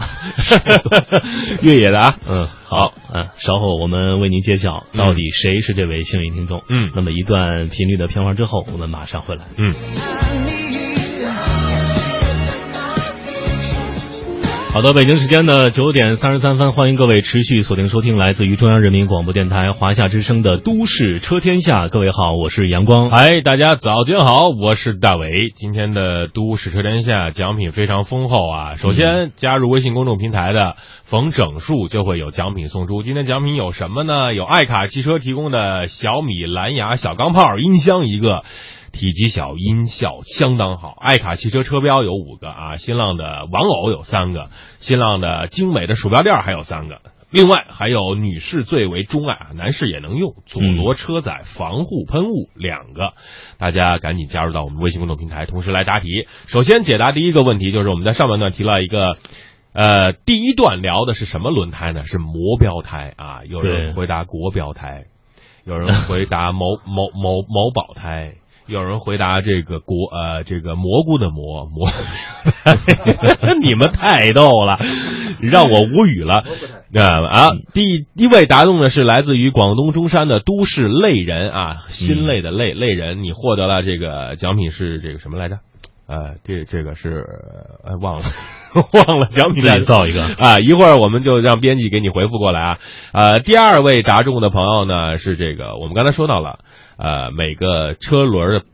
[1.61, 6.63] 越野的啊，嗯，好，嗯，稍后我们为您揭晓到底谁是这位幸运听众。
[6.69, 9.47] 嗯那么一段频率的片花之后，我们马上回来。
[9.57, 9.75] 嗯。
[14.77, 21.87] 好的，北京时间的九点三十三分，欢迎各位持续锁定收听来自于中央人民广播电台华夏之声的《都市车天下》。
[21.89, 23.09] 各位好，我是阳光。
[23.09, 25.51] 嗨，大家早间好，我是大伟。
[25.55, 28.75] 今天的都市车天下奖品非常丰厚啊！
[28.77, 33.01] 首先加入微信公众平台的逢整数就会有奖品送出。
[33.01, 34.35] 今天奖品有什么呢？
[34.35, 38.43] 有爱卡汽车提供的小米蓝牙小钢炮音箱一个。
[38.97, 40.97] 体积小，音效相当好。
[40.99, 44.49] 爱卡汽车车标有五个啊，新浪的玩偶有三个，
[44.81, 46.99] 新浪的精美的鼠标垫还有三个。
[47.29, 53.13] 另外还有女士最为钟爱啊，男士也能用佐罗车载防护喷雾两个，
[53.57, 56.27] 大家赶紧加入到我们微信公众平台，同时来答题。
[56.47, 59.15] 首先解答第一个问题，就是我们在上半段提了一个。
[59.73, 62.03] 呃，第一段聊的是什么轮胎呢？
[62.03, 63.41] 是模标胎啊。
[63.47, 65.03] 有人 回答国标胎，
[65.65, 68.33] 有人回答某某某某宝胎，
[68.67, 71.89] 有人回答这个国呃这个蘑菇的蘑蘑，
[73.61, 74.77] 你们太逗了，
[75.41, 76.43] 让我无语了。
[76.95, 77.49] 啊啊！
[77.73, 85.59] 第一位答中的是来自于广东中山的都市类人啊，心累的累累人，你获得了这个奖品是这个什么来着？
[86.07, 87.25] 呃，这这个是
[87.83, 88.23] 呃忘了
[89.07, 90.59] 忘了奖品再造一个啊！
[90.59, 92.77] 一会儿我们就让编辑给你回复过来啊。
[93.11, 96.59] 呃，第二位答中的朋友呢是这个，我们刚才说到了，
[96.97, 98.65] 呃，每个车轮的。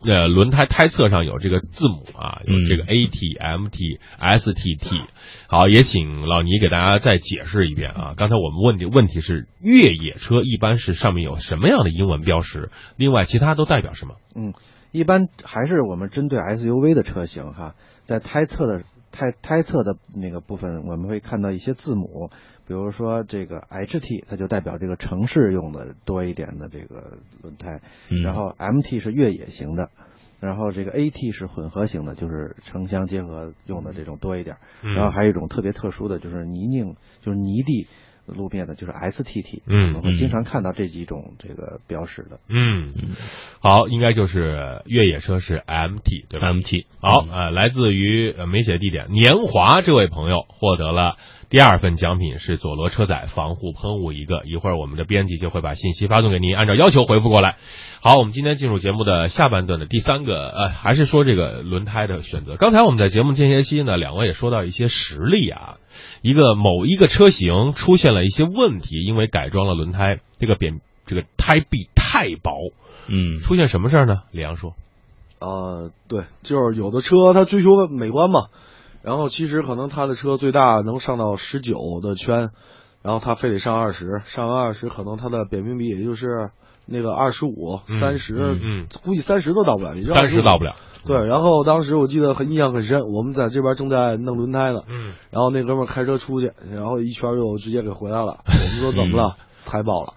[0.00, 5.00] 呃，轮胎胎侧上有这个字母啊，有这个 A T M T S T T。
[5.48, 8.14] 好，也请老倪给大家再解释一遍啊。
[8.16, 12.70] 刚才我们问的问题是，越野车一般是上面有什么样的英文标识？
[12.94, 14.14] 另外，其他都代表什么？
[14.36, 14.54] 嗯，
[14.92, 17.74] 一般还是我们针对 SUV 的车型哈，
[18.06, 22.30] 在胎侧的胎胎侧的那个部分，我们会看到一些字母，
[22.68, 29.88] 比如说这个 HT，它就代表这个城市用的多一点的这个轮胎，嗯然后 MT 是越野型的。
[30.40, 34.58] 然后这个 AT 是混合型的，就是城乡结合用的这种多一点。
[34.82, 37.88] 嗯然后还有一种特别特殊的，就是泥泞，就是泥地
[38.26, 39.62] 路面的，就是 STT。
[39.66, 42.38] 嗯我们经常看到这几种这个标识的。
[42.48, 42.94] 嗯，
[43.58, 51.16] 好，应该就是越野车是 MT 对吧？MT 好，呃，来自于呃没写地点，年华这位朋友获得了
[51.50, 57.56] 第二份奖品是佐罗车载防护喷雾一个，一会儿我们的编辑就会把信息发送给您，按照要求回复过来。
[58.02, 62.56] 好，我们今天进入节目的下半段的第三个，呃，还是说这个轮胎的选择。
[62.56, 65.78] 刚才我们在节目间歇期呢，两位也说到一些实例啊，
[66.20, 72.52] 一个某一个车型出现了一些问题，因为改装了轮胎，这个扁这个胎壁太薄，
[73.06, 74.24] 嗯出现什么事儿呢？
[74.32, 74.74] 李阳说，
[75.40, 78.48] 呃，对，就是有的车它追求美观嘛，
[79.02, 82.50] 然后其实可能他的车最大能上到十九的圈，
[83.02, 86.50] 然后他非得上二十，上完二十可能他的扁平比也就是
[86.86, 90.74] 那个二十五、嗯三十嗯嗯，估计三十都到不了，三十25到不了。
[91.06, 98.38] 对，然后当时我记得很印象很深，我们在这边正在弄轮胎呢，嗯然后那哥们开车出去，然后一圈又直接给回来了。
[98.46, 99.36] 我们说怎么了？
[99.64, 100.14] 胎爆了。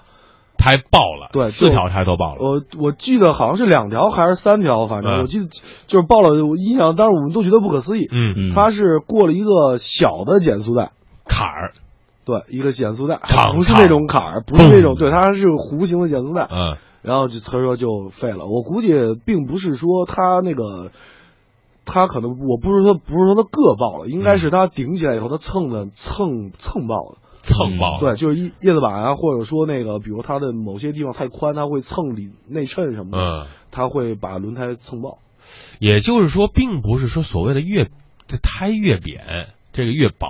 [0.61, 2.41] 胎爆了，对四条胎都爆了。
[2.41, 5.47] 我我记得好像是两条还是三条，反正嗯我记得
[5.87, 6.29] 就是爆了。
[6.45, 8.07] 我印象当时我们都觉得不可思议。
[8.11, 10.91] 嗯嗯它是过了一个小的减速带，
[11.25, 11.73] 坎儿，
[12.23, 16.47] 对，一个减速带，嘡不是那种坎儿，不是那种，对，它是弧形的减速带。
[16.51, 18.45] 嗯然后就他说就废了。
[18.45, 18.93] 我估计
[19.25, 20.91] 并不是说他那个，
[21.83, 27.17] 他可能我不是说不是说他硌爆了，应该是他顶起来以后他蹭的蹭蹭爆了。
[27.43, 27.99] 蹭爆了。
[27.99, 35.17] 对，就是叶叶子板啊，或者说那个，比如它的某些地方太宽，它会蹭里内衬什么的，嗯，它会把轮胎蹭爆。
[35.79, 37.89] 也就是说，并不是说所谓的越
[38.27, 40.27] 这胎越扁，这个越薄，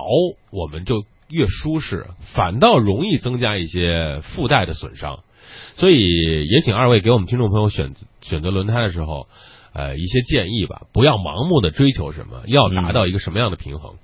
[0.50, 5.20] 我们就越舒适，反倒容易增加一些附带的损伤。
[5.76, 9.28] 所以也请二位给我们听众朋友选择选择轮胎的时候，
[9.74, 13.94] 呃，一些建议吧，不要盲目的追求什么，要达到一个什么样的平衡。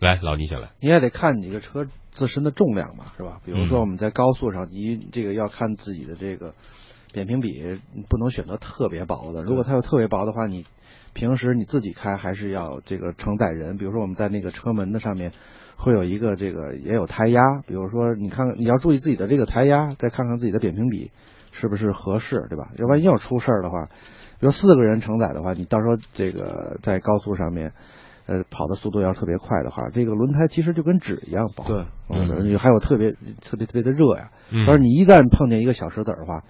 [0.00, 0.70] 来，老倪先来。
[0.80, 1.86] 你也得看你这个车
[2.16, 3.38] 自身的重量嘛，是吧？
[3.44, 6.54] 比如说嗯我们在高速上，你这个要看自己的这个
[7.12, 9.42] 扁平比，不能选择特别薄的。
[9.42, 10.64] 如果它有特别薄的话，你
[11.12, 13.76] 平时你自己开还是要这个承载人。
[13.76, 15.32] 比如说我们在那个车门的上面
[15.76, 21.10] 会有一个这个也有胎压，比如说你看你要注意自己的这个胎压，再看看自己的扁平比
[21.52, 22.70] 是不是合适，对吧？
[22.78, 23.84] 要不然要出事儿的话，
[24.40, 27.72] 比如四个人承载的话，你到时候这个在高速上面。
[28.26, 31.64] 呃，跑的速度要特别快的话，这个轮胎其实就跟纸一样薄。
[31.64, 34.30] 对，嗯，还有特别特别特别的热呀。
[34.50, 36.42] 嗯但是你一旦碰见一个小石子儿的话，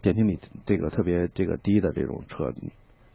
[0.00, 2.52] 扁平比这个特别这个低的这种车，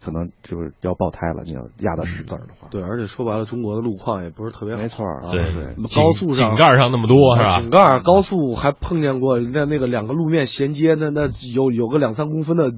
[0.03, 1.43] 可能就是要爆胎了。
[1.43, 4.81] 你要压到石子儿的话，对，而且说白了，中国的路况也不是特别好。
[4.81, 5.75] 没错啊，对对。
[5.95, 7.59] 高速上井盖上那么多是吧？
[7.59, 12.71] 井盖高速还碰见过那那个两个路面衔接，那那有有个两三公分的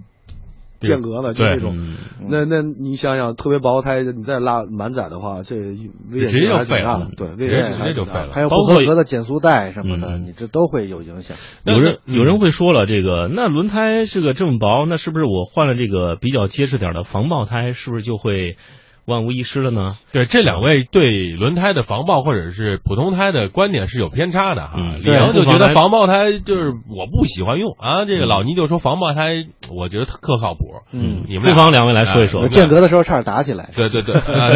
[0.88, 1.76] 间隔了，就对这种。
[1.78, 1.96] 嗯
[2.32, 7.10] 那那你想想，特别薄胎，你再拉满载的话，这危险直接就性还挺废了大的。
[7.16, 11.36] 对，危险性还直接就废了挺大的还有不包括合格的减速带什么的，嗯你这都会有影响。
[11.64, 18.58] 有人嗯有人会说了，这个那轮胎是个这么薄，那是不是我换了这个比较结实点的防爆胎，是不是就会
[19.10, 19.98] 万无一失了呢？
[20.14, 24.76] 对这两位对轮胎的防爆或者是普通胎的观点是有偏差的哈。
[24.78, 29.46] 嗯李阳就觉得防爆胎就是我不喜欢用啊，这个老倪就说防爆胎
[29.76, 30.60] 我觉得特靠谱。
[30.94, 32.48] 嗯你们俩不妨两位来说一说哎。
[32.48, 33.70] 间隔的时候差点打起来。
[33.76, 34.50] 对对对， 啊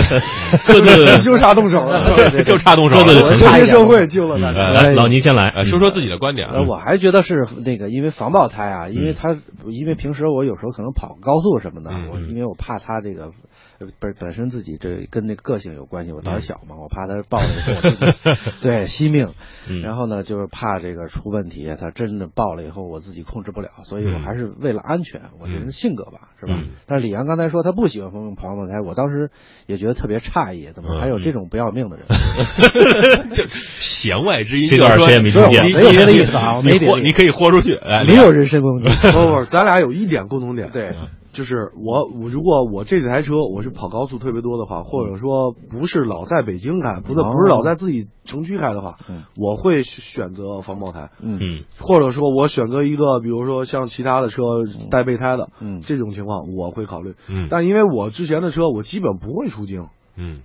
[0.68, 2.06] 各自 就差动手了。
[2.16, 3.28] 对对对就差动手各自的了。
[3.30, 4.82] 和层次谐社会救了大嗯家。
[4.82, 6.48] 来，老倪先来，呃，说说自己的观点。
[6.68, 7.36] 我还觉得是
[7.66, 9.36] 那个，因为防爆胎啊，因嗯为它，
[9.68, 13.32] 因为平时我有时候可能跑高速什么的，嗯我因为我怕它这个，
[13.80, 19.30] 呃本本身自己这跟那个个性有关系，我胆儿小嘛，我怕他抱了以后我自己 对惜命，
[19.68, 19.82] 嗯。
[19.82, 24.22] 然后呢就是怕这个出问题，他真的抱了以后我自己控制不了，所以我嗯。
[24.22, 26.70] 还是为了安全，我这人性格吧，是吧嗯？
[26.86, 29.30] 但是李阳刚才说他不喜欢防防爆胎，我当时
[29.66, 32.06] 也觉得特别诧异，怎么嗯还有这种不要命的人？
[33.34, 33.44] 就
[33.80, 40.94] 弦外之音，这段就是说谁也没听见没有别的意思啊我没你别的意思你可以豁出去，哎，没有人身攻击，不不，咱俩有一点共同点，对，
[41.34, 47.24] 就是我我如果我这台车我是跑高速特别多的话，或者说不是老在北京开，不是哦。
[47.24, 51.40] 不是老在自己城区开的话嗯，我会选择防爆胎，嗯。
[51.42, 51.64] 嗯。
[51.80, 54.44] 或者说我选择一个比如说像其他的车
[54.92, 55.82] 带备胎的，嗯。
[55.82, 57.16] 这种情况我会考虑。
[57.28, 57.48] 嗯。
[57.50, 60.42] 但因为我之前的车我基本不会出京，嗯。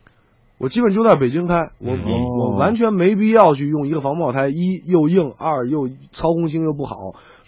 [0.56, 2.02] 我基本就在北京开，我嗯。
[2.04, 6.96] 我我完全没必要去用一个防爆胎，一又硬，二又操控性又不好。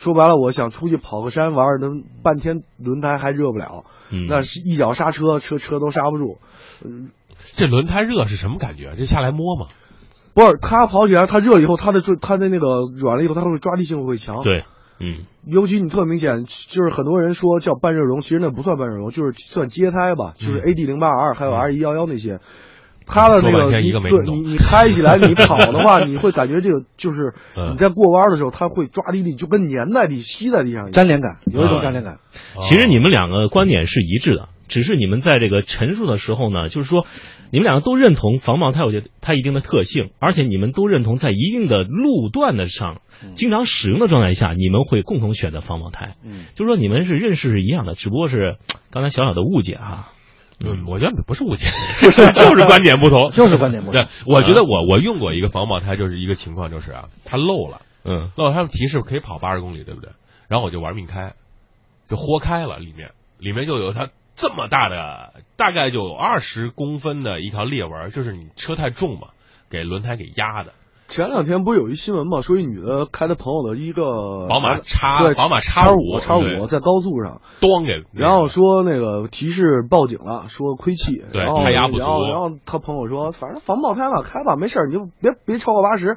[0.00, 6.38] 说白了，我想出去跑个山玩儿，能半天轮胎还热不了，嗯，那是一脚刹车，车车都刹不住。
[6.82, 7.10] 嗯
[7.56, 8.94] 这轮胎热是什么感觉？
[8.96, 9.66] 这下来摸吗？
[10.34, 14.64] 不是，它跑起来，它热了以后，它的抓它的那个软了以后，它会抓地性会强。，对，
[15.00, 22.40] 嗯尤其你特明显，就是很多人说叫半热熔，其实那不算半热熔，就是算接胎吧，就是嗯 AD 零八 R 还有 R 一幺幺那些。
[23.10, 30.92] 它的那个对你你开起来你跑的话， 你会感觉这个就是嗯你在过弯的时候，它会抓地力就跟粘在地、吸在地上一样。
[30.92, 32.18] 粘连感，有一种啊粘连感。
[32.68, 37.04] 其实你们两个观点是一致的，只是你们在这个陈述的时候呢，就是说
[37.50, 43.00] 你们两个都认同防爆胎有它一定的特性，而且你们都认同在一定的路段的上
[43.34, 46.14] 经常使用的状态下，你们会共同选择防爆胎。
[46.24, 48.56] 嗯，就是说你们是认识是一样的，只不过是
[48.90, 50.08] 刚才小小的误解哈。
[50.62, 51.64] 嗯，我觉得不是误解，
[52.02, 53.30] 就是就是观点不同。
[53.36, 60.10] 就是观点不同对，我觉得我我用过一个防爆胎，就是一个情况，就是啊，它漏了，嗯漏了，它提示可以跑八十公里，对不对？
[60.48, 61.32] 然后我就玩命开，
[62.08, 69.28] 就豁开了，里面里面就有它这么大的，大概就有二十公分的一条裂纹，就是你车太重嘛，
[69.70, 70.72] 给轮胎给压的。
[71.10, 86.16] 前两天不是有一新闻嘛，说一女的开她朋友的一个宝马叉对宝马叉叉五叉五在高速上，咣给，然后说那个提示报警了，说亏气，对然后胎压不足然后然后他朋友说，反正防爆胎嘛，开吧，没事儿，你就别别超过八十。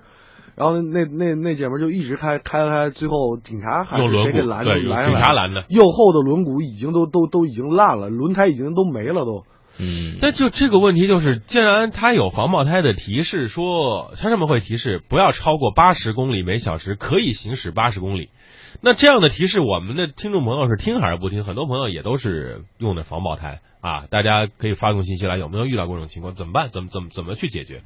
[0.56, 5.20] 然后那那那姐们就一直开开开，最后警察还是谁给拦住对，拦上来？
[5.20, 5.66] 警察拦的。
[5.70, 9.44] 右后的轮毂已经都都都已经烂了，轮胎已经都没了都。
[9.80, 18.30] 嗯，那就这个问题，就是既然它有防爆胎的提示，说它上面会提示不要超过八十公里每小时，可以行驶八十公里。
[18.82, 21.44] 那这样的提示，我们的听众朋友是听还是不听？
[21.44, 26.36] 很多朋友也都是用的防爆胎啊，大家可以发送信息来，有没有遇到过这种情况？
[26.36, 26.70] 怎么办？
[26.70, 27.82] 怎么怎么怎么去解决？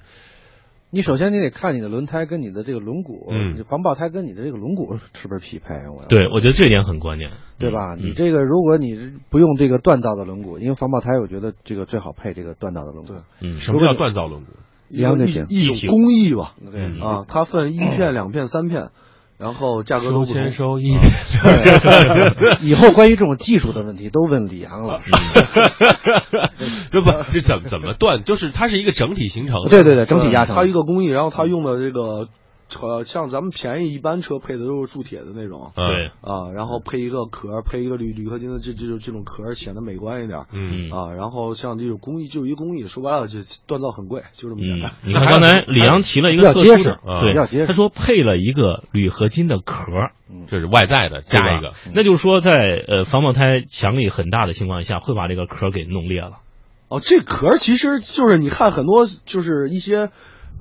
[0.89, 5.73] 你首先你得看你的轮胎跟你的这个轮毂，嗯你防爆胎跟你的这个轮毂是不是匹配？
[5.89, 7.95] 我对，我觉得这一点很关键，对吧？
[7.95, 13.21] 嗯你这个如果你不用这个锻造的轮毂，因为防爆胎我觉得这个最好配这个锻造的轮毂。
[13.41, 14.45] 嗯什么叫锻造轮毂？
[14.89, 18.89] 一样就行一种工艺吧，对嗯啊，它分一片、两片、三片，
[19.37, 20.51] 然后价格都不同签。
[20.51, 20.95] 收一，
[22.61, 25.11] 以后关于这种技术的问题都问李阳老师。
[26.91, 27.11] 这不？
[27.31, 28.23] 这怎么怎么断？
[28.23, 29.69] 就是它是一个整体形成的。
[29.69, 30.55] 对对对，整体压成。
[30.55, 32.27] 它一个工艺，然后它用的这个
[32.81, 35.71] 呃，像咱们便宜一般车配的都是铸铁的那种。
[35.75, 40.45] 嗯对，啊，然后配一个壳，配一个铝铝合金的这这种这种壳，显得美观一点。
[40.51, 50.11] 嗯啊，然后像这种工艺，就一工艺，说白了就锻造很贵，就这么简嗯单。，你看刚才李阳提了一个比较特殊的结实啊对，比较结实他说配了一个铝合金的壳儿，
[50.49, 52.51] 这是外在的加一个，那就是说在
[52.87, 56.39] 呃防爆胎强力很大的情况下，会把这个壳给弄裂了。
[56.89, 60.09] 哦，这壳其实就是你看很多就是一些。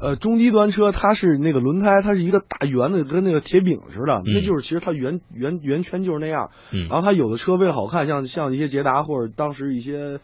[0.00, 6.50] 呃，中低端车它是那个轮胎，它是一个大圆的，跟那个铁饼似的，那就是其实它圆圆圆圈就是那样。
[6.72, 10.18] 嗯然后它有的车为了好看，像像一些捷达或者当时一些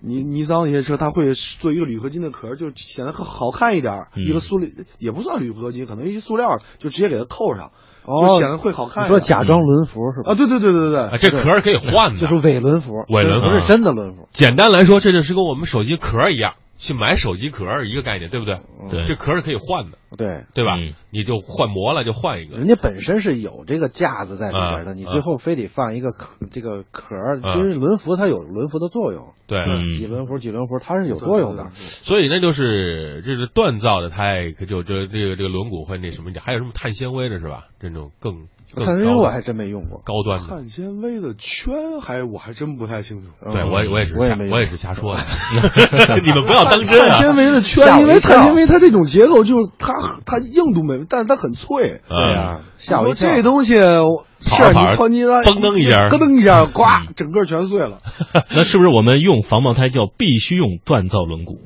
[0.00, 4.06] 尼尼桑一些车，它会做一个铝合金的壳，就显得更好看一点。
[4.16, 4.68] 嗯一个塑料
[4.98, 7.72] 也不算铝合金，可能一些塑料就直接给它扣上，
[8.04, 9.08] 哦就显得会好看你。
[9.08, 10.32] 说假装轮辐是吧？
[10.32, 14.28] 啊，对对对对对这壳儿可以换的，就是伪轮辐，伪轮辐不是真的轮辐。
[14.32, 18.60] 简单来说，这就是跟我们手机壳一样，去买手机壳一个概念，对不对？
[18.90, 20.76] 对这壳是可以换的，对，对吧？
[20.76, 22.58] 嗯你就换模了，就换一个。
[22.58, 31.70] 人家本身是有这个架子在里边的，嗯你最后非得放一个壳，这个壳其实轮辐它有轮辐的作用，对，嗯几轮辐几轮辐它是有作用的。
[32.02, 37.64] 所以那就是这是锻造的胎，可就这这个这个轮毂会那什么，还有什么碳纤维的是吧？
[37.80, 38.34] 这种更
[38.74, 40.46] 更碳纤维我还真没用过，高端的。
[40.48, 43.28] 碳纤维的圈还我还真不太清楚。
[43.50, 45.22] 对我也我也是瞎我也没用我也是瞎说的，
[46.20, 47.16] 你们不要当真啊！
[47.16, 52.00] 碳纤维的吓圈，因为跳碳纤维它这种结构就是它它硬度没，但是它很脆。
[52.08, 56.82] 对呀，吓我这东西是你哐叽啦，嘣噔一下咯噔一下，呱，
[57.16, 58.00] 整个全碎了。
[58.50, 61.58] 那是不是我们用防爆胎就必须用锻造轮毂？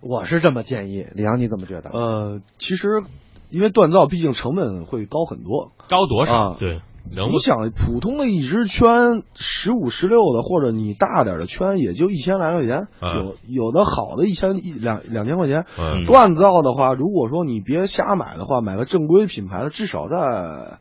[0.00, 1.90] 我是这么建议，李阳你怎么觉得？
[1.90, 3.02] 呃，其实
[3.50, 6.34] 因为锻造毕竟成本会高很多高多少？
[6.34, 6.56] 啊。
[6.58, 6.80] 对，
[7.14, 12.88] 能你想，普通的一只圈十五、十六的，或者你大点的圈，也就一千来块钱。
[13.00, 13.36] 嗯有
[13.66, 15.64] 有的好的，一千一两两千块钱。
[15.78, 20.78] 嗯锻造的话，如果说你别瞎买的话，买个正规品牌的，至少在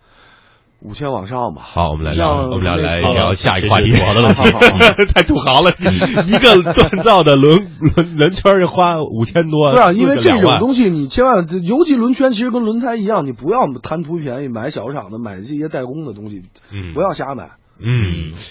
[0.85, 1.61] 五千往上吧。
[1.63, 3.91] 好，我们来聊，我们来来聊下一个话题。
[5.13, 5.71] 太土豪了！
[6.27, 17.45] 一个锻造的轮轮轮圈儿就花五千多，对啊，因为这种东西你千万，尤其轮圈，其实跟轮胎一样，你不要贪图便宜，买小厂的，买这些代工的东西，嗯不要瞎买。
[17.45, 17.49] 嗯，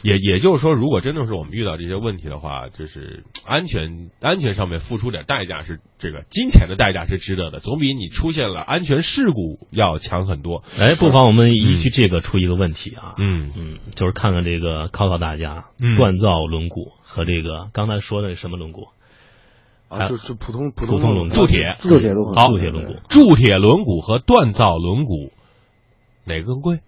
[0.02, 10.62] 也也就是说，如果真的是我们遇到这些问题的话，就是安全安全上面付出点代价是这个金钱的代价是值得的，总比你出现了安全事故要强很多。
[10.78, 18.88] 哎，不妨我们依据这个出一个问题啊，嗯嗯，就是看看这个考考大家，嗯锻造轮毂和这个刚才说的什么轮毂，
[19.88, 25.30] 啊，就就普通普普通通轮毂铸铁铸铁轮毂好铸铁轮毂，铸铁轮毂和锻造轮毂
[26.26, 26.80] 哪个更贵？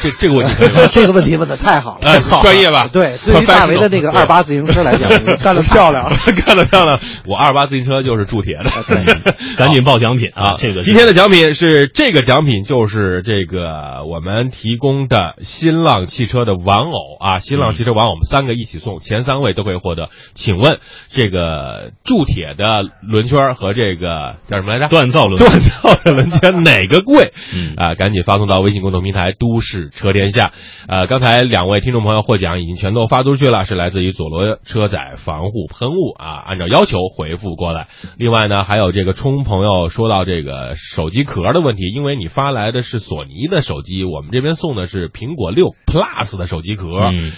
[0.00, 2.88] 这这个问题可以问这个问题问的太好了，哎专业吧？
[2.92, 5.08] 对，对于 大为的那个二八自行车来讲，
[5.38, 6.08] 干得漂亮。
[6.46, 7.00] 干得漂亮！
[7.26, 8.70] 我二八自行车就是铸铁的。
[9.58, 10.54] 赶紧报奖品啊！
[10.58, 20.10] 这个今天的奖品是这个奖品，就是这个我们提供的新浪汽车的玩偶啊，新浪汽车玩偶，我们三个一起送，前三位都可以获得。
[20.36, 20.78] 请问
[21.12, 24.96] 这个铸铁的轮圈和这个叫什么来着？
[24.96, 27.32] 锻造轮毂锻造的轮圈哪个贵？
[27.52, 30.52] 嗯啊，赶紧发送到微信公众平台“都市车天下”。
[30.88, 37.88] 呃，刚才两位听众朋友获奖已经全都发出去了，是来自于佐罗车载防护喷雾啊，按照要求回复过来。
[38.16, 46.86] 另外呢，还有这个冲朋友说到这个手机壳的问题，因为你发来的是索尼的手机，我们这边送的是苹果六 Plus 的手机壳。
[47.12, 47.32] 嗯，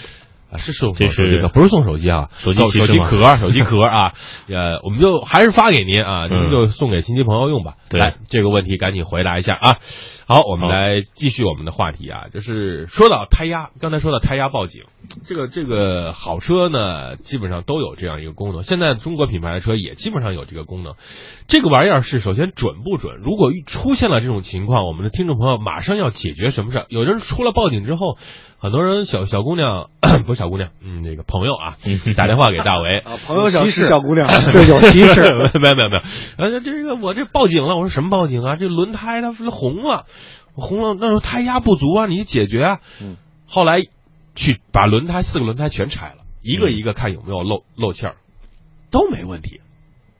[0.51, 4.13] 啊，是送这是手机壳，不是送手机啊，手机手机壳，手机壳啊，
[4.49, 7.75] 呃，我们就还是发给您啊，您嗯就送给亲戚朋友用吧。
[7.89, 9.75] 对来这个问题赶紧回答一下啊。
[10.27, 14.83] 好，我们来继续我们的话题啊，就是说到胎压，刚才说到胎压报警，
[15.27, 18.63] 这个这个好车呢，基本上都有这样一个功能。
[18.63, 20.93] 现在中国品牌的车也基本上有这个功能。
[21.47, 23.17] 这个玩意儿是首先准不准？
[23.17, 26.85] 如果出现了这种情况，我们的听众朋友马上要解决什么事儿？
[26.89, 28.17] 有人出了报警之后，
[28.57, 29.89] 很多人小小姑娘
[30.25, 35.21] 不是小姑娘，嗯，那个朋友啊，嗯打电话给大为， 啊，朋友想歧视是小姑娘， 对，有歧视。
[35.59, 36.01] 没有没有没有，
[36.37, 38.55] 呃，这个我这报警了，我说什么报警啊？
[38.55, 40.05] 这轮胎它红了，
[40.61, 42.79] 红了，那时候胎压不足啊，你解决啊。
[43.01, 43.81] 嗯，后来
[44.35, 48.15] 去把轮胎四个轮胎全拆了，一个一个看有没有漏漏气儿，
[48.91, 49.59] 都没问题。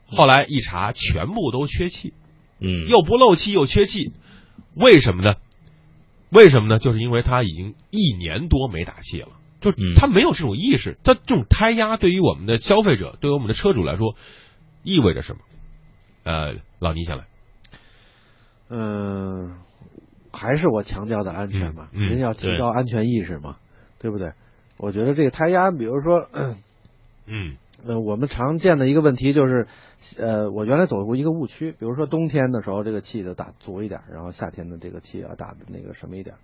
[0.06, 2.12] 后来一查，全部都缺气，
[2.60, 4.12] 嗯，又不漏气又缺气，
[4.74, 5.36] 为什么呢？
[6.28, 6.78] 为什么呢？
[6.78, 9.28] 就是因为他已经一年多没打气了，
[9.60, 10.98] 就嗯他没有这种意识。
[11.04, 14.16] 他这种胎压对于我们的消费者，对于我们的车主来说，
[14.82, 15.40] 意味着什么？
[16.24, 17.24] 呃，老倪先来。
[18.70, 19.56] 嗯，
[20.32, 23.56] 还是我强调的安全嘛，人要提高安全意识嘛，
[23.98, 24.32] 对不对？
[24.78, 26.56] 我觉得这个胎压，比如说，嗯
[27.84, 29.66] 呃，我们常见的一个问题就是，
[30.16, 36.36] 呃，我原来走过一个误区，比如说冬天的时候这个气就打足一点，然后夏天的这个气要打的那个什么一点，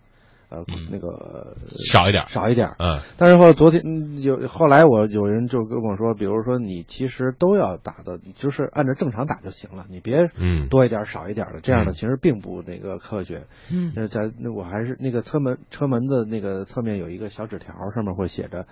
[0.50, 1.54] 呃，嗯那个
[1.92, 2.68] 少一点少一点。
[2.78, 13.42] 嗯但是后来昨天嗯有后来我有人就跟我说，比如说你其实都要打的，就是按照正常打就行了，你别嗯多一点少一点的，这样的嗯其实并不那个科学。
[13.72, 18.66] 嗯那咱那我还是那个车门车门的那个侧面有一个小纸条，上面会写着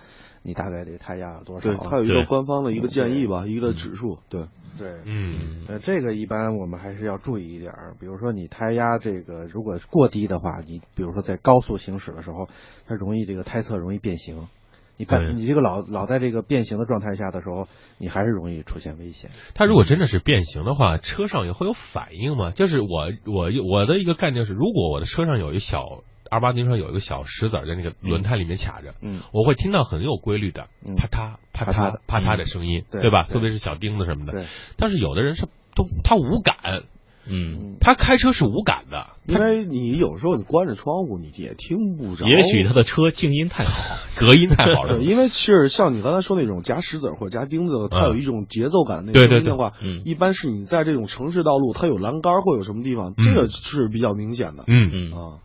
[0.47, 1.61] 你大概这个胎压有多少。
[1.61, 4.45] 对，它有一个官方的一个建议吧，一个指数，对，
[4.77, 7.73] 对，嗯呃，这个一般我们还是要注意一点。
[7.99, 12.47] 比如说你胎压这个如果过低的话，你比如说在高速行驶的时候，
[12.87, 14.47] 它容易这个胎侧容易变形。
[14.95, 17.67] 你对看，你这个老老在这个变形的状态下的时候，
[17.97, 19.29] 你还是容易出现危险。
[19.53, 22.51] 它如果真的是变形的话，车上也会有反应吗？
[22.51, 25.83] 就是我我我的一个概念是，如果我的车上有一小
[26.29, 33.23] 二八零上有一个小石子儿在那个轮胎里面卡着，嗯，我会听到很有规律的嗯啪嗒啪啪嗒嗒啪嗒的声音，对对吧？
[33.23, 34.33] 特别是小钉子什么的。
[34.33, 34.45] 对，
[34.77, 36.55] 但是有的人是都他无感，
[37.29, 42.25] 嗯，他开车是无感的，因为你有时候你关着窗户，你也听不着。
[42.25, 45.03] 也许他的车静音太好， 隔音太好了对，。
[45.03, 54.63] 因为其实像你刚才说那种夹石子儿或者夹钉子，它有一种节奏感那对对个声音的话，嗯一般是你在这种城市道路，它有栏杆或有什么地方，嗯这个是比较明显的。
[54.67, 55.11] 嗯嗯。
[55.11, 55.39] 啊，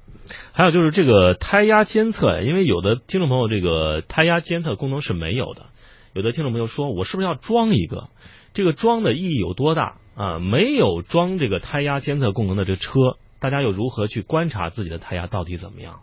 [0.53, 5.67] 还有就是这个胎压监测呀，因为有的听众朋友这个胎压监测功能是没有的，
[6.13, 8.09] 有的听众朋友说我是不是要装一个？
[8.55, 10.39] 这个装的意义有多大啊？
[10.39, 12.91] 没有装这个胎压监测功能的这车，
[13.41, 16.01] 大家又如何去观察自己的胎压到底怎么样？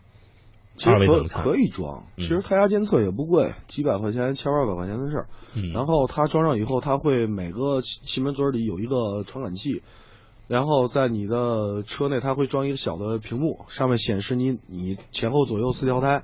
[0.78, 5.28] 其实可可以装，嗯其实胎压监测也不贵，几百块钱、千八百块钱的事儿。
[5.54, 9.84] 嗯，然后它装上以后，它会每个气气门嘴里有一个传感器，
[10.50, 16.24] 然后在你的车内，它会装一个小的屏幕，上面显示你你前后左右四条胎，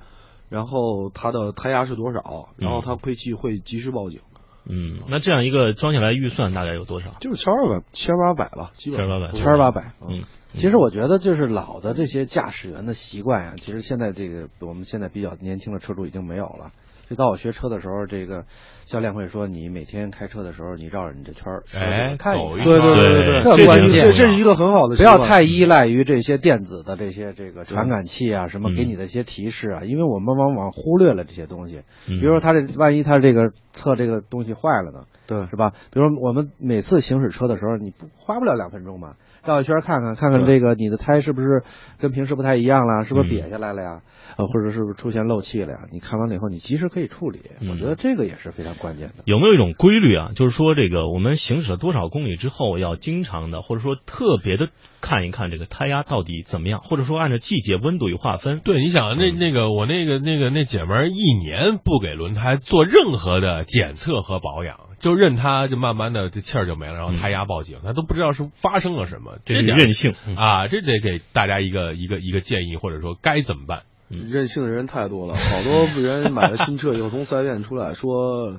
[0.50, 4.20] 然后它的胎压是多少，然后它亏气会及时报警，
[4.68, 7.14] 嗯，那这样一个装下来预算大概有多少？
[7.20, 9.92] 就是千二百千八百吧，基本千八百千八百。
[10.08, 10.24] 嗯，
[10.54, 16.72] 其实我觉得就是老的这些驾驶员的习惯啊、其实现在这个我们现在比较年轻的车主已经没有了。
[17.08, 18.44] 就到我学车的时候，这个
[18.86, 31.82] 教练会说，你每天开车的时候，你绕着你这圈儿哎看一对对对对键这这是一个很好的，不要太依赖于这些电子的这些这个传感器啊，什么嗯给你的一些提示啊，因为我们往往忽略了这些东西。
[32.06, 35.46] 比比如说，他这万一他这个测这个东西坏了呢，对。
[35.46, 35.72] 是吧？
[35.92, 39.14] 比如说我们每次行驶车的时候，你不花不了两分钟嘛，
[39.44, 41.62] 绕一圈看看，看看这个你的胎是不是
[41.98, 44.02] 跟平时不太一样了，是不是嗯瘪下来了呀？
[44.36, 45.78] 呃，或者是不是出现漏气了呀？
[45.92, 47.40] 你看完了以后，你及时可以处理。
[47.60, 47.70] 嗯。
[47.70, 49.24] 我觉得这个也是非常关键的。
[49.24, 50.32] 有没有一种规律啊？
[50.34, 54.68] 就是说，这个我们行驶了多少公里之后，要经常的，或者说特别的
[55.00, 58.60] 看一看这个胎压到底怎么样，或者说按照季节温度与划分。
[58.60, 70.14] 对，你想那嗯那个我那个那个那姐们儿一年不给轮胎做任何的检测和保养，就任它就慢慢的这气儿就没了，然后胎压报警，她都不知道是发生了什么，这是点任性。
[70.26, 73.82] 嗯啊，这得给大家一个一个一个建议，或者说该怎么办。
[74.08, 78.52] 任性的人太多了，好多人买了新车以后从四 S 店出来说，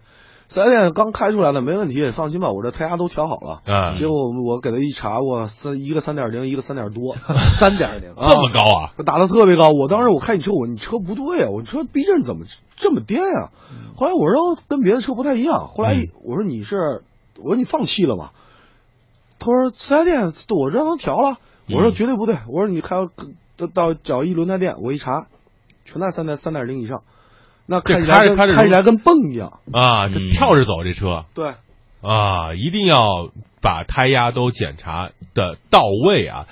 [0.50, 3.62] 四 S 店刚开出来的没问题，放心吧，我这胎压都调好了。
[3.66, 7.16] 嗯结果我给他一查，我三一个三点零，一个三点多，
[7.60, 8.92] 三点零，这么高啊？
[9.06, 9.70] 打的特别高。
[9.70, 12.46] 我当时我开你车，我你车不对啊，我车避震怎么
[12.76, 13.52] 这么颠啊？
[13.96, 15.68] 后来我说跟别的车不太一样。
[15.68, 17.04] 后来嗯我说你是，
[17.38, 18.32] 我说你放弃了吗？
[19.40, 21.38] 他说四 S 店我让他调了。
[21.70, 22.96] 我说嗯绝对不对，我说你开
[23.58, 25.28] 到到找一轮胎店，我一查，
[25.88, 27.02] 全在三点三点零以上，
[27.66, 29.60] 那这开起来跟开开起来跟蹦一样。
[29.72, 31.54] 啊，这嗯跳着走这车对，
[32.02, 33.32] 啊，一定要
[33.62, 36.46] 把胎压都检查的到位啊。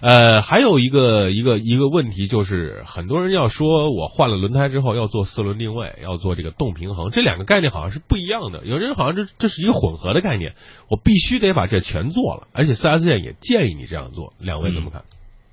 [0.00, 8.64] 呃，还有一个一个一个问题就是，很多人要说我换了轮胎之后要做四轮定位，要做这个动平衡，这两个概念好像是不一样的。
[8.64, 10.54] 有人好像这这是一个混合的概念，
[10.88, 14.32] 我必须得把这全做了，而且四 S 店也建议你这样做。
[14.38, 15.02] 两位怎么看？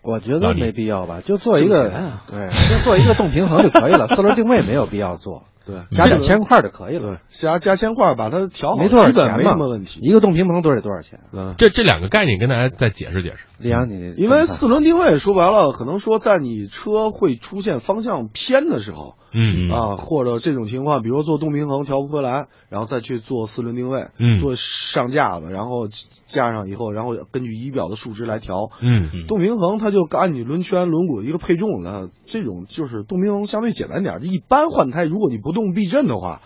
[0.06, 4.08] 我觉得没必要吧，就做一个啊对，就做一个动平衡就可以了。
[4.16, 10.00] 四轮定位没有必要做，对，加点铅块就可以对了，，加加铅块把它调好，没多少基本没钱嘛什么问题。
[10.02, 11.20] 一个动平衡多得多少钱？
[11.34, 13.46] 嗯，这这两个概念跟大家再解释解释。
[13.58, 25.90] 李阳，你因为四轮定位说白了，可能说在你车会出现方向偏的时候嗯啊，或者这种情况，比如做动平衡调不回来，然后再去做四轮定位，嗯做上架子，然后
[26.26, 28.72] 架上以后，然后根据仪表的数值来调。
[28.80, 34.24] 嗯嗯动平衡它就按你轮圈、轮毂一个配重了，这种就是动平衡相对简单点。
[34.24, 36.42] 一般换胎，如果你不动避震的话，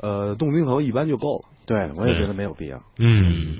[0.00, 1.44] 呃，动平衡一般就够了。
[1.66, 2.82] 对我也觉得没有必要。
[2.98, 3.58] 嗯，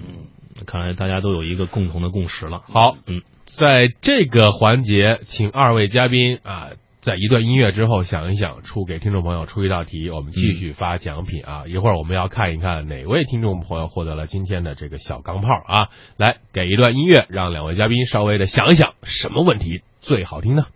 [0.67, 2.63] 看来大家都有一个共同的共识了。
[2.67, 3.23] 好，嗯，
[3.59, 6.71] 在这个环节，请二位嘉宾啊
[7.03, 11.65] 在一段音乐之后想一想，出给听众朋友出一道题，我们继续发奖品啊！
[11.67, 15.89] 一会儿我们要看一看哪位听众朋友获得了今天的这个小钢炮啊！
[16.17, 20.67] 来，给一段音乐，让两位嘉宾稍微的想一想，什么问题最好听呢？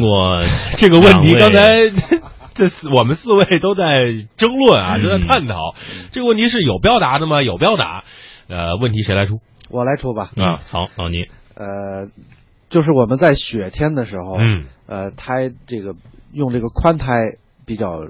[0.00, 0.42] 过
[0.78, 1.90] 这个问题，刚才
[2.54, 3.84] 这四我们四位都在
[4.36, 5.74] 争论啊，都在探讨。
[6.12, 7.42] 这个问题是有标答的吗？
[7.42, 8.04] 有标答。
[8.48, 10.30] 呃，问题谁来出我来出吧。
[10.36, 12.08] 啊，好，老倪，呃，
[12.70, 15.94] 就是我们在雪天的时候，嗯，呃，胎这个
[16.32, 17.34] 用这个宽胎
[17.66, 18.08] 比较呃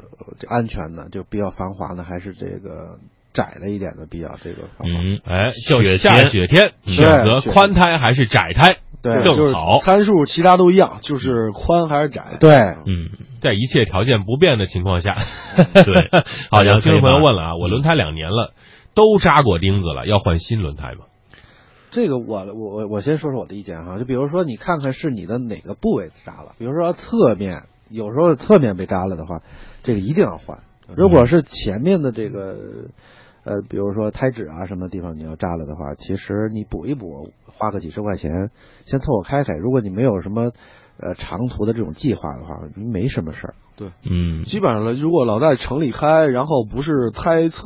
[0.48, 2.98] 安全的，就比较防滑的，还是这个
[3.34, 5.00] 窄的一点的比较这个防滑。
[5.02, 9.78] 嗯，哎，就雪下天雪天嗯选择宽胎还是窄胎对就是更好？
[9.80, 12.36] 参数其他都一样，就是宽还是窄。
[12.40, 15.14] 对，嗯，在一切条件不变的情况下，
[15.54, 16.08] 对
[16.50, 18.54] 好，大家有听众朋友问了啊，我轮胎两年了，
[18.94, 21.06] 都扎过钉子了，要换新轮胎吗？
[21.90, 29.40] 这个我我我我先说说我的意见哈，就比如说你看看是你的哪个部位扎了，比如说侧面，有时候侧面被扎了的话，
[29.82, 30.58] 这个一定要换。
[30.96, 32.56] 如果是前面的这个
[33.44, 38.50] 呃，比如说胎脂啊什么地方你要扎了的话，其实你补一补，花个几十块钱，
[38.86, 39.56] 先凑合开开。
[39.56, 40.52] 如果你没有什么
[41.00, 43.54] 呃长途的这种计划的话，你没什么事儿。
[43.76, 47.62] 对嗯，基本上了，如果老在城里开，然后不是胎侧，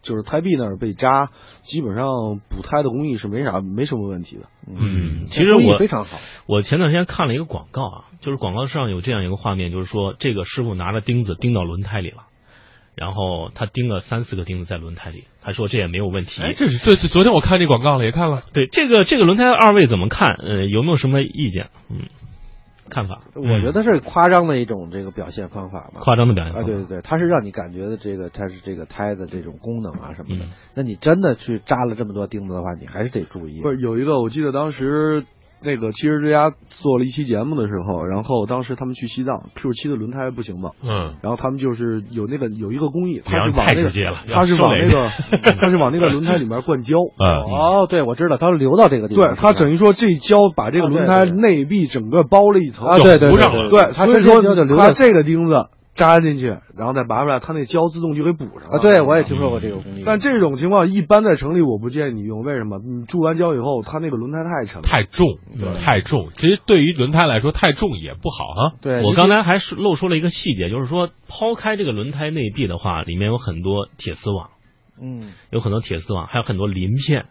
[0.00, 1.30] 就是胎壁那儿被扎，
[1.64, 4.44] 基本上补胎的工艺是没啥没什么问题的。
[4.68, 6.18] 嗯，其实我非常好。
[6.46, 12.26] 我前段时间看了一个广告啊，就是广告上有这样一个画面，就是说这个师傅拿着钉子钉到轮胎里了，
[13.00, 16.42] 然后他钉了三四个钉子在轮胎里，他说这也没有问题。
[16.42, 18.42] 哎，这是对对，昨天我看这广告了，也看了。
[18.52, 20.34] 对这个这个轮胎二位怎么看？
[20.34, 21.70] 呃，有没有什么意见？
[21.88, 22.10] 嗯，
[22.90, 23.22] 看法？
[23.34, 26.02] 我觉得是夸张的一种这个表现方法嘛。
[26.02, 26.68] 夸张的表现啊，方法。
[26.68, 30.44] 对对对，它是让你感觉的这个它是这个胎的这种功能啊什么的。
[30.44, 33.62] 嗯那你真的去扎了这么多钉子的话，你还是得注意。
[33.62, 35.24] 不是有一个，我记得当时
[35.62, 43.90] 那个汽车之家做了一期节目的时候，然后当时他们去西藏，Q 七的轮胎不行嘛，嗯，然后他们就是有那个有一个工艺，他是往那个
[44.32, 45.10] 他是往那个
[45.60, 46.98] 他是往那个轮胎里面灌胶。
[46.98, 49.26] 嗯，哦，对，我知道，它流到这个地方。
[49.26, 49.36] 对，去了。
[49.40, 54.42] 它等于说这胶把这个轮胎内壁整个包了一层，啊，对对对对，他所以是说
[54.76, 58.78] 他这个钉子扎进去，然后再拔出来，它那胶自动就给补上了。
[58.78, 60.02] 啊，对我也听说过这个工艺。
[60.06, 62.78] 但这种情况一般在城里我不建议你用，为什么？
[62.78, 64.88] 你注完胶以后，它那个轮胎太沉了。
[64.88, 65.26] 太重，
[65.84, 66.28] 太重。
[66.34, 68.76] 其实对于轮胎来说，太重也不好哈。
[68.80, 74.50] 对，我刚才还是漏说了一个细节，就是说抛开这个轮胎内壁的话，里面有很多铁丝网，
[75.02, 77.26] 嗯，有很多铁丝网，还有很多鳞片，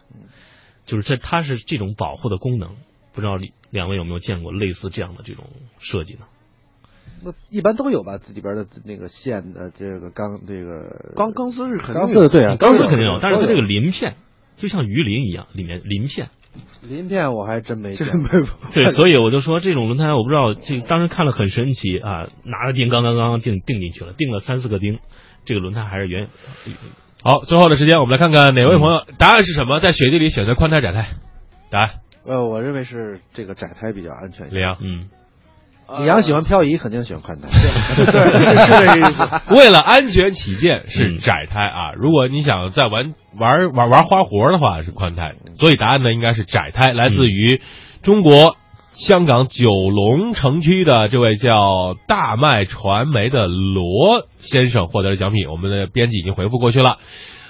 [0.86, 2.70] 就是这它是这种保护的功能。
[3.12, 3.36] 不知道
[3.70, 5.44] 两位有没有见过类似这样的这种
[5.80, 6.20] 设计呢？
[7.22, 14.14] 那一般都有吧，里边的那个线的这个钢这个钢钢丝是肯定钢丝对啊，钢丝肯定有，但是它这个鳞片
[14.56, 16.28] 就像鱼鳞一样，里面鳞片。
[16.82, 18.40] 鳞片我还真没这见过。
[18.40, 24.98] 没对，所以我就说这种轮胎，我不知道这当时看了很神奇啊，拿着钉刚刚刚钉钉进去了，钉了三四个钉，
[25.44, 26.28] 这个轮胎还是原
[27.22, 31.10] 好，最后的时间，我们来看看哪位朋友答案是什么，在雪地里选择宽胎窄胎。
[31.70, 31.90] 答案，
[32.24, 34.60] 呃，我认为是这个窄胎比较安全一点。
[34.60, 34.76] 李阳。
[34.80, 35.08] 嗯
[35.98, 37.48] 李阳喜欢漂移，肯定喜欢宽胎。
[37.50, 39.40] 对， 是是这个意思。
[39.54, 47.60] 为了安全起见是嗯窄胎啊，如果你想再玩玩玩玩花活的话是宽胎，所以答案呢应该是窄胎，来自于
[48.02, 48.56] 中国
[48.92, 56.98] 香港九龙城区的这位叫大麦传媒的罗先生获得了奖品，我们的编辑已经回复过去了。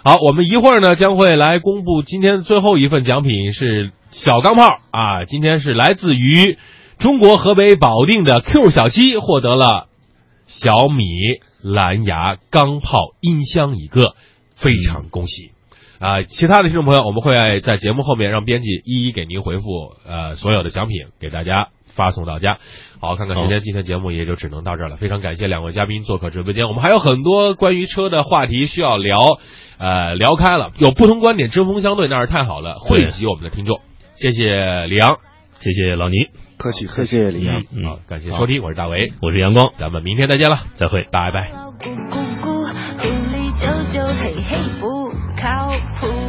[0.03, 6.57] 好，我们一会儿呢将会来公布今天最后一份奖品是小钢炮啊，今天是来自于
[7.01, 9.89] 中国河北保定的 Q 小七获得了
[10.47, 11.07] 小米
[11.63, 14.15] 蓝牙钢炮音箱一个，
[14.55, 15.51] 非常恭喜。
[15.99, 22.59] 啊，其他的听众朋友，我们会在节目后面让编辑一一给您回复，呃，所有的奖品给大家发送到家。
[23.01, 24.97] 好，看看时间，今天节目也就只能到这儿了。
[24.99, 29.19] 非常感谢两位嘉宾做客直播间，我们还有很多关于车的话题需要聊，
[29.79, 33.81] 呃，聊开了，有不同观点，针锋相对，那是太好了，汇集我们的听众。
[34.17, 35.17] 谢谢李阳，
[35.61, 36.17] 谢谢老倪，
[36.61, 37.65] 客气，谢谢李阳。
[37.73, 41.09] 嗯好，感谢收听，我是大为，我是阳光，咱们明天再见了，再会。
[41.11, 41.51] 拜拜。
[41.81, 42.67] 咕咕咕，
[42.99, 45.09] 狐狸啾啾，嘿嘿，不
[45.41, 46.20] 靠谱。